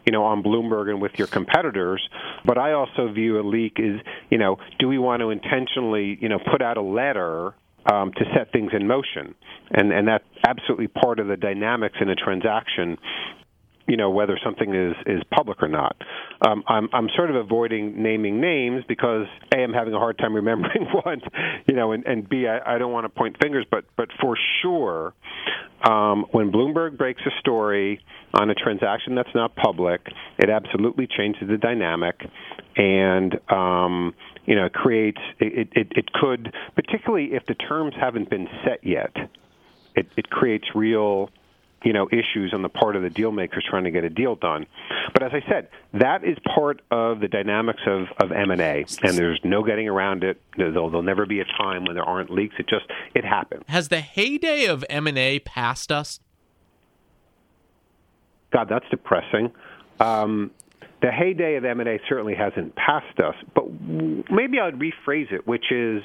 you 0.05 0.11
know, 0.11 0.23
on 0.23 0.43
Bloomberg 0.43 0.89
and 0.89 1.01
with 1.01 1.13
your 1.17 1.27
competitors. 1.27 2.07
But 2.45 2.57
I 2.57 2.73
also 2.73 3.11
view 3.11 3.39
a 3.39 3.43
leak 3.43 3.79
as, 3.79 3.99
you 4.29 4.37
know, 4.37 4.57
do 4.79 4.87
we 4.87 4.97
want 4.97 5.21
to 5.21 5.29
intentionally, 5.29 6.17
you 6.21 6.29
know, 6.29 6.39
put 6.39 6.61
out 6.61 6.77
a 6.77 6.81
letter 6.81 7.53
um, 7.91 8.11
to 8.13 8.25
set 8.35 8.51
things 8.51 8.71
in 8.73 8.87
motion, 8.87 9.35
and 9.71 9.91
and 9.91 10.07
that's 10.07 10.25
absolutely 10.47 10.87
part 10.87 11.19
of 11.19 11.27
the 11.27 11.37
dynamics 11.37 11.97
in 12.01 12.09
a 12.09 12.15
transaction 12.15 12.97
you 13.87 13.97
know 13.97 14.09
whether 14.09 14.37
something 14.43 14.75
is 14.75 14.95
is 15.05 15.21
public 15.31 15.61
or 15.63 15.67
not. 15.67 15.95
Um, 16.45 16.63
I'm 16.67 16.89
I'm 16.93 17.09
sort 17.15 17.29
of 17.29 17.35
avoiding 17.35 18.01
naming 18.01 18.41
names 18.41 18.83
because 18.87 19.27
a 19.53 19.57
I'm 19.57 19.73
having 19.73 19.93
a 19.93 19.99
hard 19.99 20.17
time 20.17 20.35
remembering 20.35 20.87
one, 21.03 21.21
you 21.67 21.75
know, 21.75 21.93
and, 21.93 22.05
and 22.05 22.27
b 22.27 22.47
I, 22.47 22.75
I 22.75 22.77
don't 22.77 22.91
want 22.91 23.05
to 23.05 23.09
point 23.09 23.37
fingers, 23.41 23.65
but 23.69 23.85
but 23.95 24.09
for 24.21 24.37
sure, 24.61 25.13
um, 25.83 26.25
when 26.31 26.51
Bloomberg 26.51 26.97
breaks 26.97 27.21
a 27.25 27.31
story 27.39 28.01
on 28.33 28.49
a 28.49 28.55
transaction 28.55 29.15
that's 29.15 29.33
not 29.33 29.55
public, 29.55 30.01
it 30.37 30.49
absolutely 30.49 31.07
changes 31.07 31.47
the 31.47 31.57
dynamic, 31.57 32.19
and 32.75 33.39
um, 33.49 34.13
you 34.45 34.55
know, 34.55 34.69
creates 34.69 35.21
it, 35.39 35.69
it 35.73 35.87
it 35.95 36.11
could 36.13 36.53
particularly 36.75 37.33
if 37.33 37.45
the 37.45 37.55
terms 37.55 37.93
haven't 37.99 38.29
been 38.29 38.47
set 38.65 38.83
yet, 38.83 39.15
it 39.95 40.07
it 40.17 40.29
creates 40.29 40.65
real 40.75 41.29
you 41.83 41.93
know 41.93 42.07
issues 42.11 42.53
on 42.53 42.61
the 42.61 42.69
part 42.69 42.95
of 42.95 43.01
the 43.01 43.09
deal 43.09 43.31
makers 43.31 43.65
trying 43.69 43.83
to 43.83 43.91
get 43.91 44.03
a 44.03 44.09
deal 44.09 44.35
done. 44.35 44.65
But 45.13 45.23
as 45.23 45.31
I 45.33 45.41
said, 45.49 45.69
that 45.93 46.23
is 46.23 46.37
part 46.55 46.81
of 46.91 47.19
the 47.19 47.27
dynamics 47.27 47.81
of 47.85 48.07
of 48.21 48.31
M 48.31 48.51
and 48.51 48.61
there's 49.17 49.39
no 49.43 49.63
getting 49.63 49.87
around 49.87 50.23
it. 50.23 50.41
There'll, 50.57 50.89
there'll 50.89 51.03
never 51.03 51.25
be 51.25 51.39
a 51.39 51.45
time 51.45 51.85
when 51.85 51.95
there 51.95 52.03
aren't 52.03 52.29
leaks. 52.29 52.55
It 52.59 52.67
just 52.67 52.85
it 53.13 53.23
happens. 53.23 53.63
Has 53.67 53.89
the 53.89 54.01
heyday 54.01 54.65
of 54.65 54.83
M 54.89 55.07
and 55.07 55.17
A 55.17 55.39
passed 55.39 55.91
us? 55.91 56.19
God, 58.51 58.67
that's 58.69 58.85
depressing. 58.89 59.51
Um, 59.99 60.51
the 61.01 61.11
heyday 61.11 61.55
of 61.55 61.65
M 61.65 61.79
and 61.79 61.89
A 61.89 61.99
certainly 62.09 62.33
hasn't 62.33 62.75
passed 62.75 63.19
us, 63.19 63.35
but 63.53 63.69
maybe 63.69 64.59
I'd 64.59 64.79
rephrase 64.79 65.31
it, 65.31 65.45
which 65.45 65.71
is 65.71 66.01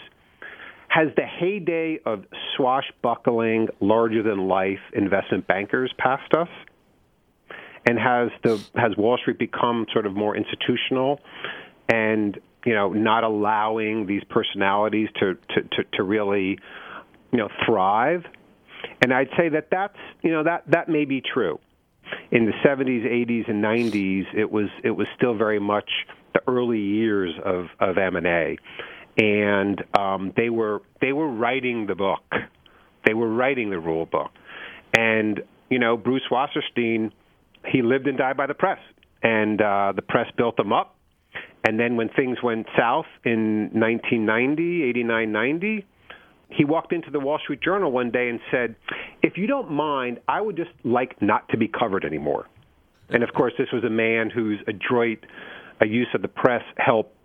has 0.93 1.09
the 1.17 1.25
heyday 1.25 1.99
of 2.05 2.25
swashbuckling, 2.55 3.69
larger 3.81 4.23
than 4.23 4.47
life 4.47 4.81
investment 4.93 5.47
bankers 5.47 5.91
passed 5.97 6.35
us? 6.35 6.49
And 7.87 7.99
has 7.99 8.29
the 8.45 8.63
has 8.77 8.97
Wall 8.97 9.17
Street 9.17 9.39
become 9.39 9.87
sort 9.93 10.07
of 10.07 10.13
more 10.15 10.37
institutional 10.37 11.19
and 11.89 12.39
you 12.65 12.75
know 12.75 12.93
not 12.93 13.25
allowing 13.25 14.07
these 14.07 14.23
personalities 14.29 15.09
to 15.19 15.35
to, 15.35 15.63
to, 15.63 15.85
to 15.95 16.03
really 16.03 16.59
you 17.33 17.39
know 17.39 17.49
thrive? 17.65 18.25
And 19.01 19.15
I'd 19.15 19.31
say 19.37 19.49
that 19.49 19.69
that's 19.71 19.99
you 20.23 20.31
know 20.31 20.45
that 20.45 20.65
that 20.69 20.89
may 20.89 21.07
be 21.07 21.23
true. 21.23 21.59
In 22.31 22.45
the 22.45 22.53
70s, 22.63 23.07
80s, 23.07 23.49
and 23.49 23.65
90s, 23.65 24.27
it 24.35 24.51
was 24.51 24.69
it 24.85 24.91
was 24.91 25.07
still 25.17 25.35
very 25.35 25.59
much 25.59 25.89
the 26.35 26.43
early 26.47 26.81
years 26.81 27.35
of 27.43 27.69
of 27.81 27.97
M 27.97 28.17
and 28.17 28.27
A 28.27 28.59
and 29.17 29.83
um, 29.99 30.33
they 30.37 30.51
were 30.51 30.83
they 31.01 31.13
were 31.13 31.29
writing 31.29 31.87
the 31.87 31.95
book, 31.95 32.23
they 33.07 33.15
were 33.15 33.29
writing 33.29 33.71
the 33.71 33.79
rule 33.79 34.07
book, 34.07 34.31
and 34.97 35.43
you 35.71 35.79
know 35.79 35.97
Bruce 35.97 36.23
Wasserstein, 36.31 37.11
he 37.67 37.83
lived 37.83 38.07
and 38.07 38.17
died 38.17 38.37
by 38.37 38.47
the 38.47 38.55
press, 38.55 38.79
and 39.23 39.61
uh, 39.61 39.93
the 39.95 40.03
press 40.03 40.27
built 40.37 40.59
him 40.59 40.73
up, 40.73 40.97
and 41.65 41.79
then 41.79 41.97
when 41.97 42.09
things 42.11 42.39
went 42.43 42.67
south 42.79 43.07
in 43.25 43.71
1990, 43.73 44.83
89, 44.85 45.33
90. 45.33 45.87
He 46.55 46.67
walked 46.67 46.93
into 46.93 47.11
the 47.11 47.19
Wall 47.19 47.39
Street 47.43 47.63
Journal 47.63 47.91
one 47.91 48.11
day 48.11 48.29
and 48.29 48.39
said, 48.51 48.77
"If 49.23 49.39
you 49.39 49.47
don't 49.47 49.71
mind, 49.71 50.21
I 50.29 50.43
would 50.43 50.55
just 50.55 50.69
like 50.85 51.23
not 51.23 51.49
to 51.49 51.57
be 51.57 51.67
covered 51.67 52.05
anymore." 52.05 52.47
And 53.09 53.23
of 53.23 53.33
course, 53.33 53.55
this 53.57 53.69
was 53.73 53.85
a 53.85 53.91
man 53.91 54.29
whose 54.29 54.59
adroit 54.67 55.25
a 55.81 55.87
use 55.87 56.09
of 56.15 56.21
the 56.21 56.29
press 56.29 56.63
helped 56.77 57.17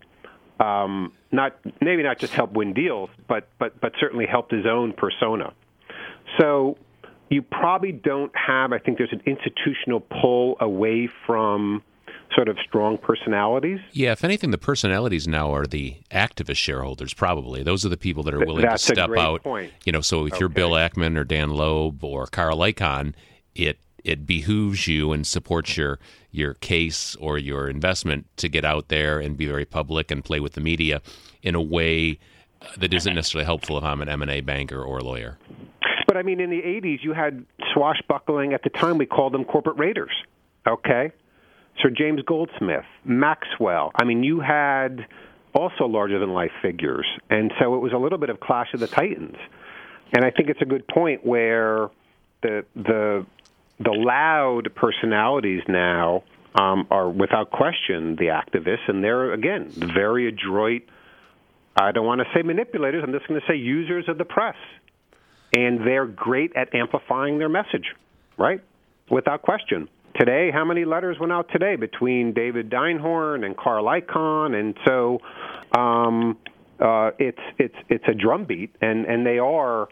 um, 0.60 1.14
not 1.32 1.58
maybe 1.82 2.04
not 2.04 2.20
just 2.20 2.34
help 2.34 2.54
win 2.54 2.74
deals, 2.74 3.10
but 3.28 3.48
but 3.60 3.80
but 3.80 3.94
certainly 4.00 4.26
helped 4.26 4.52
his 4.52 4.66
own 4.66 4.94
persona. 4.94 5.54
So 6.40 6.78
you 7.30 7.42
probably 7.42 7.92
don't 7.92 8.32
have. 8.36 8.74
I 8.74 8.80
think 8.80 8.98
there's 8.98 9.14
an 9.14 9.22
institutional 9.26 10.00
pull 10.00 10.58
away 10.60 11.10
from 11.26 11.84
sort 12.36 12.50
of 12.50 12.58
strong 12.66 12.98
personalities. 12.98 13.80
Yeah, 13.92 14.12
if 14.12 14.24
anything, 14.24 14.52
the 14.52 14.58
personalities 14.58 15.28
now 15.28 15.54
are 15.54 15.66
the 15.66 15.98
activist 16.12 16.58
shareholders. 16.58 17.14
Probably 17.14 17.64
those 17.64 17.86
are 17.86 17.90
the 17.90 17.98
people 17.98 18.24
that 18.24 18.34
are 18.34 18.40
willing 18.40 18.64
That's 18.64 18.86
to 18.86 18.94
step 18.94 19.10
out. 19.18 19.44
Point. 19.44 19.72
You 19.86 19.92
know, 19.92 20.02
so 20.02 20.26
if 20.26 20.34
okay. 20.34 20.40
you're 20.40 20.50
Bill 20.50 20.72
Ackman 20.72 21.18
or 21.18 21.24
Dan 21.24 21.52
Loeb 21.52 22.04
or 22.04 22.28
Carl 22.28 22.60
Icahn, 22.60 23.14
it 23.56 23.80
it 24.08 24.26
behooves 24.26 24.88
you 24.88 25.12
and 25.12 25.28
supports 25.28 25.78
your 25.78 26.00
your 26.32 26.54
case 26.56 27.16
or 27.18 27.38
your 27.38 27.70
investment 27.70 28.26
to 28.38 28.48
get 28.48 28.64
out 28.64 28.88
there 28.88 29.20
and 29.20 29.38
be 29.38 29.46
very 29.46 29.66
public 29.66 30.12
and 30.12 30.24
play 30.24 30.40
with 30.40 30.54
the 30.54 30.62
media 30.62 31.02
in 31.42 31.56
a 31.56 31.62
way 31.62 32.20
that 32.78 32.94
isn't 32.94 33.16
necessarily 33.16 33.46
helpful 33.46 33.78
if 33.78 33.84
I'm 33.84 34.02
an 34.02 34.10
M&A 34.10 34.42
banker 34.42 34.82
or 34.82 35.00
a 35.00 35.04
lawyer. 35.04 35.38
But 36.08 36.18
I 36.18 36.24
mean, 36.24 36.40
in 36.40 36.50
the 36.50 36.62
80s, 36.62 37.04
you 37.04 37.14
had 37.14 37.46
swashbuckling. 37.74 38.54
At 38.54 38.64
the 38.64 38.70
time, 38.70 38.98
we 38.98 39.06
called 39.06 39.34
them 39.34 39.46
corporate 39.46 39.78
raiders. 39.78 40.12
Okay? 40.68 41.12
Sir 41.82 41.90
James 41.90 42.22
Goldsmith, 42.26 42.86
Maxwell. 43.04 43.92
I 43.96 44.04
mean, 44.04 44.24
you 44.24 44.40
had 44.40 45.06
also 45.54 45.86
larger 45.86 46.20
than 46.20 46.34
life 46.34 46.52
figures. 46.62 47.06
And 47.30 47.52
so 47.60 47.76
it 47.76 47.80
was 47.80 47.94
a 47.94 47.98
little 47.98 48.18
bit 48.18 48.30
of 48.30 48.40
Clash 48.40 48.74
of 48.74 48.80
the 48.80 48.88
Titans. 48.88 49.38
And 50.14 50.24
I 50.24 50.32
think 50.32 50.50
it's 50.50 50.62
a 50.62 50.66
good 50.66 50.88
point 50.88 51.26
where 51.26 51.90
the 52.42 52.66
the 52.76 53.26
the 53.80 53.92
loud 53.92 54.74
personalities 54.76 55.62
now 55.68 56.24
um, 56.60 56.88
are 56.90 57.10
without 57.10 57.52
question 57.52 58.16
the 58.16 58.26
activists, 58.26 58.88
and 58.88 59.04
they're 59.04 59.34
again 59.34 59.70
very 59.70 60.28
adroit. 60.28 60.84
I 61.80 61.92
don't 61.92 62.06
want 62.06 62.22
to 62.22 62.28
say 62.34 62.42
manipulators. 62.42 63.04
I'm 63.06 63.14
just 63.14 63.28
going 63.28 63.40
to 63.40 63.48
say 63.48 63.56
users 63.56 64.10
of 64.10 64.18
the 64.18 64.26
press, 64.26 64.56
and 65.54 65.86
they're 65.86 66.08
great 66.08 66.56
at 66.56 66.74
amplifying 66.74 67.38
their 67.38 67.50
message, 67.50 67.94
right? 68.38 68.62
Without 69.10 69.44
question. 69.44 69.88
Today, 70.20 70.50
how 70.52 70.66
many 70.66 70.84
letters 70.84 71.18
went 71.20 71.32
out 71.32 71.50
today 71.52 71.76
between 71.76 72.34
David 72.34 72.72
Einhorn 72.72 73.46
and 73.46 73.56
Carl 73.56 73.86
Icahn, 73.86 74.60
and 74.60 74.76
so 74.88 75.20
um, 75.78 76.38
uh, 76.80 77.12
it's 77.20 77.42
it's 77.60 77.76
it's 77.90 78.06
a 78.08 78.16
drumbeat, 78.16 78.76
and 78.82 79.06
and 79.06 79.24
they 79.24 79.38
are 79.38 79.90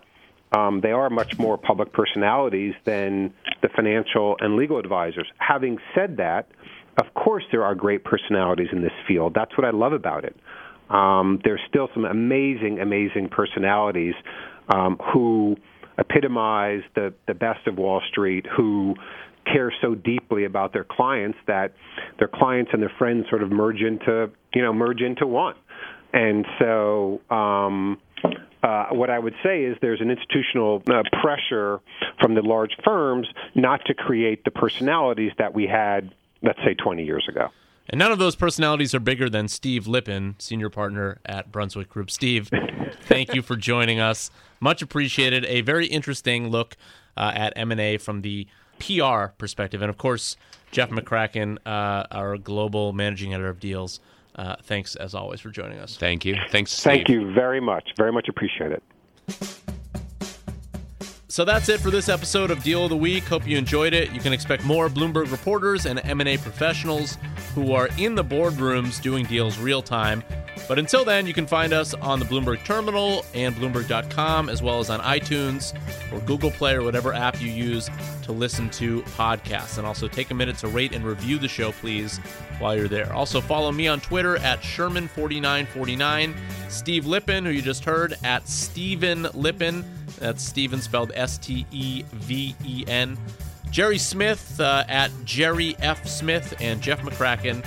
um, 0.56 0.82
they 0.82 0.92
are 0.92 1.10
much 1.10 1.38
more 1.38 1.58
public 1.58 1.92
personalities 1.92 2.74
than 2.86 3.34
the 3.62 3.70
financial 3.76 4.38
and 4.40 4.56
legal 4.56 4.78
advisors. 4.78 5.28
Having 5.38 5.80
said 5.94 6.18
that, 6.18 6.48
of 6.98 7.14
course, 7.14 7.44
there 7.52 7.64
are 7.64 7.76
great 7.76 8.06
personalities 8.06 8.70
in 8.72 8.82
this 8.82 8.94
field. 9.08 9.34
That's 9.34 9.58
what 9.58 9.66
I 9.66 9.72
love 9.72 9.92
about 9.92 10.24
it. 10.24 10.36
Um, 10.90 11.42
there's 11.44 11.62
still 11.68 11.90
some 11.94 12.06
amazing, 12.06 12.80
amazing 12.80 13.30
personalities 13.30 14.14
um, 14.74 14.98
who 15.14 15.58
epitomize 15.98 16.84
the, 16.96 17.14
the 17.28 17.34
best 17.34 17.68
of 17.68 17.78
Wall 17.78 18.02
Street, 18.10 18.46
who 18.56 18.96
care 19.52 19.74
so 19.82 19.94
deeply 19.94 20.46
about 20.46 20.74
their 20.74 20.86
clients 20.86 21.38
that 21.48 21.74
their 22.18 22.28
clients 22.28 22.72
and 22.74 22.82
their 22.82 22.92
friends 22.98 23.26
sort 23.30 23.44
of 23.44 23.52
merge 23.52 23.82
into, 23.82 24.32
you 24.54 24.62
know, 24.62 24.74
merge 24.74 25.02
into 25.02 25.28
one. 25.28 25.56
And 26.14 26.46
so, 26.60 27.22
um, 27.30 28.00
uh, 28.66 28.88
what 28.90 29.12
I 29.12 29.20
would 29.20 29.36
say 29.44 29.64
is 29.64 29.78
there's 29.82 30.02
an 30.02 30.10
institutional 30.10 30.82
uh, 30.90 31.04
pressure 31.22 31.80
from 32.20 32.34
the 32.34 32.42
large 32.42 32.76
firms 32.84 33.28
not 33.54 33.86
to 33.86 33.94
create 33.94 34.44
the 34.44 34.50
personalities 34.50 35.32
that 35.38 35.54
we 35.54 35.68
had, 35.68 36.14
let's 36.42 36.58
say, 36.66 36.74
20 36.74 37.04
years 37.04 37.28
ago. 37.30 37.50
And 37.88 38.00
none 38.00 38.12
of 38.12 38.18
those 38.18 38.36
personalities 38.36 38.96
are 38.96 39.00
bigger 39.00 39.30
than 39.30 39.48
Steve 39.48 39.86
Lipin, 39.86 40.34
senior 40.42 40.72
partner 40.72 41.20
at 41.26 41.52
Brunswick 41.52 41.90
Group. 41.90 42.10
Steve, 42.10 42.50
thank 43.02 43.36
you 43.36 43.44
for 43.44 43.56
joining 43.56 44.00
us. 44.00 44.32
Much 44.60 44.82
appreciated. 44.82 45.46
A 45.46 45.62
very 45.62 45.86
interesting 45.86 46.50
look 46.50 46.76
uh, 47.16 47.34
at 47.36 47.54
M&A 47.56 47.98
from 47.98 48.24
the 48.24 48.48
PR 48.80 49.28
perspective. 49.38 49.84
And 49.84 49.92
of 49.92 50.00
course, 50.00 50.38
Jeff 50.72 50.90
McCracken, 50.90 51.60
uh, 51.68 52.06
our 52.10 52.40
global 52.40 52.94
managing 52.94 53.36
editor 53.36 53.50
of 53.50 53.60
deals, 53.60 54.00
uh, 54.36 54.56
thanks 54.64 54.96
as 54.96 55.16
always 55.16 55.40
for 55.40 55.50
joining 55.50 55.80
us. 55.80 55.98
Thank 55.98 56.26
you. 56.26 56.36
Thanks. 56.50 56.72
Steve. 56.72 56.84
Thank 56.84 57.10
you 57.10 57.34
very 57.34 57.60
much. 57.62 57.90
Very 57.98 58.12
much 58.12 58.28
appreciate 58.28 58.72
it. 58.72 58.84
So 61.28 61.44
that's 61.44 61.68
it 61.68 61.82
for 61.82 61.92
this 61.92 62.08
episode 62.08 62.50
of 62.50 62.64
Deal 62.64 62.86
of 62.86 62.90
the 62.90 62.96
Week. 62.96 63.24
Hope 63.26 63.46
you 63.46 63.58
enjoyed 63.58 63.94
it. 63.94 64.14
You 64.14 64.22
can 64.22 64.32
expect 64.32 64.64
more 64.64 64.88
Bloomberg 64.88 65.32
reporters 65.32 65.86
and 65.86 66.00
M&A 66.06 66.38
professionals 66.38 67.18
who 67.54 67.74
are 67.74 67.90
in 67.98 68.16
the 68.16 68.24
boardrooms 68.24 69.02
doing 69.02 69.26
deals 69.26 69.58
real 69.58 69.82
time. 69.82 70.24
But 70.68 70.80
until 70.80 71.06
then, 71.06 71.28
you 71.28 71.34
can 71.34 71.46
find 71.46 71.74
us 71.74 71.94
on 71.94 72.20
the 72.20 72.26
Bloomberg 72.26 72.64
Terminal 72.66 73.24
and 73.34 73.56
Bloomberg.com, 73.56 74.50
as 74.50 74.64
well 74.64 74.80
as 74.80 74.90
on 74.90 75.00
iTunes 75.02 75.74
or 76.12 76.20
Google 76.22 76.52
Play 76.52 76.74
or 76.74 76.84
whatever 76.84 77.14
app 77.14 77.40
you 77.40 77.50
use 77.50 77.90
to 78.24 78.32
listen 78.32 78.70
to 78.72 79.02
podcasts. 79.04 79.78
And 79.78 79.86
also 79.86 80.08
take 80.08 80.32
a 80.32 80.34
minute 80.34 80.58
to 80.60 80.68
rate 80.68 80.94
and 80.94 81.06
review 81.06 81.38
the 81.38 81.48
show, 81.48 81.72
please, 81.72 82.18
while 82.60 82.76
you're 82.76 82.88
there. 82.88 83.14
Also, 83.14 83.42
follow 83.42 83.72
me 83.72 83.88
on 83.88 84.00
Twitter 84.02 84.38
at 84.38 84.62
Sherman4949, 84.62 86.36
Steve 86.70 87.04
Lipin, 87.06 87.44
who 87.44 87.52
you 87.52 87.62
just 87.62 87.86
heard, 87.86 88.18
at 88.24 88.48
Steven 88.48 89.24
Lipin. 89.24 89.84
That's 90.18 90.44
Steven 90.44 90.82
spelled 90.82 91.12
S 91.14 91.38
T 91.38 91.66
E 91.72 92.04
V 92.14 92.56
E 92.66 92.84
N. 92.88 93.18
Gerry 93.70 93.98
Smith 93.98 94.60
uh, 94.60 94.86
at 94.88 95.12
Gerry 95.26 95.76
F. 95.80 96.08
Smith 96.08 96.54
and 96.62 96.82
Jeff 96.82 97.02
McCracken 97.02 97.66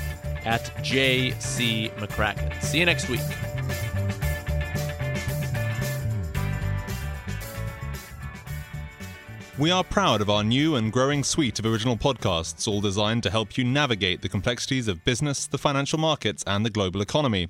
at 0.48 0.72
J.C. 0.82 1.90
McCracken. 1.98 2.60
See 2.62 2.78
you 2.78 2.86
next 2.86 3.10
week. 3.10 3.20
We 9.58 9.70
are 9.70 9.84
proud 9.84 10.22
of 10.22 10.30
our 10.30 10.42
new 10.42 10.76
and 10.76 10.90
growing 10.90 11.22
suite 11.22 11.58
of 11.58 11.66
original 11.66 11.96
podcasts, 11.96 12.66
all 12.66 12.80
designed 12.80 13.24
to 13.24 13.30
help 13.30 13.58
you 13.58 13.64
navigate 13.64 14.22
the 14.22 14.28
complexities 14.28 14.88
of 14.88 15.04
business, 15.04 15.46
the 15.46 15.58
financial 15.58 15.98
markets, 15.98 16.42
and 16.46 16.64
the 16.64 16.70
global 16.70 17.02
economy. 17.02 17.48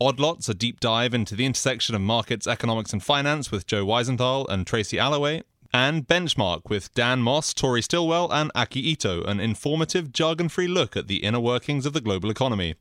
Odd 0.00 0.20
Lots, 0.20 0.48
a 0.48 0.54
deep 0.54 0.78
dive 0.78 1.14
into 1.14 1.34
the 1.34 1.46
intersection 1.46 1.94
of 1.94 2.00
markets, 2.00 2.46
economics, 2.46 2.92
and 2.92 3.02
finance 3.02 3.50
with 3.50 3.66
Joe 3.66 3.84
Weisenthal 3.84 4.48
and 4.48 4.66
Tracy 4.66 4.98
Alloway, 4.98 5.42
and 5.72 6.06
Benchmark 6.06 6.68
with 6.68 6.92
Dan 6.94 7.20
Moss, 7.20 7.54
Tori 7.54 7.82
Stilwell, 7.82 8.32
and 8.32 8.50
Aki 8.54 8.80
Ito, 8.90 9.22
an 9.24 9.40
informative, 9.40 10.12
jargon 10.12 10.48
free 10.48 10.68
look 10.68 10.96
at 10.96 11.08
the 11.08 11.24
inner 11.24 11.40
workings 11.40 11.86
of 11.86 11.92
the 11.92 12.00
global 12.00 12.30
economy. 12.30 12.74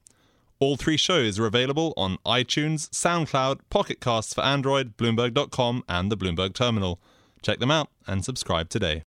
All 0.60 0.75
three 0.75 0.97
shows 0.97 1.39
are 1.39 1.45
available 1.45 1.93
on 1.95 2.17
iTunes, 2.25 2.89
SoundCloud, 2.89 3.62
Pocket 3.69 4.02
Casts 4.02 4.34
for 4.34 4.41
Android, 4.41 4.97
Bloomberg.com, 4.97 5.84
and 5.88 6.12
the 6.12 6.17
Bloomberg 6.17 6.54
Terminal. 6.54 6.99
Check 7.41 7.60
them 7.60 7.71
out 7.71 7.89
and 8.06 8.25
subscribe 8.25 8.69
today. 8.69 9.04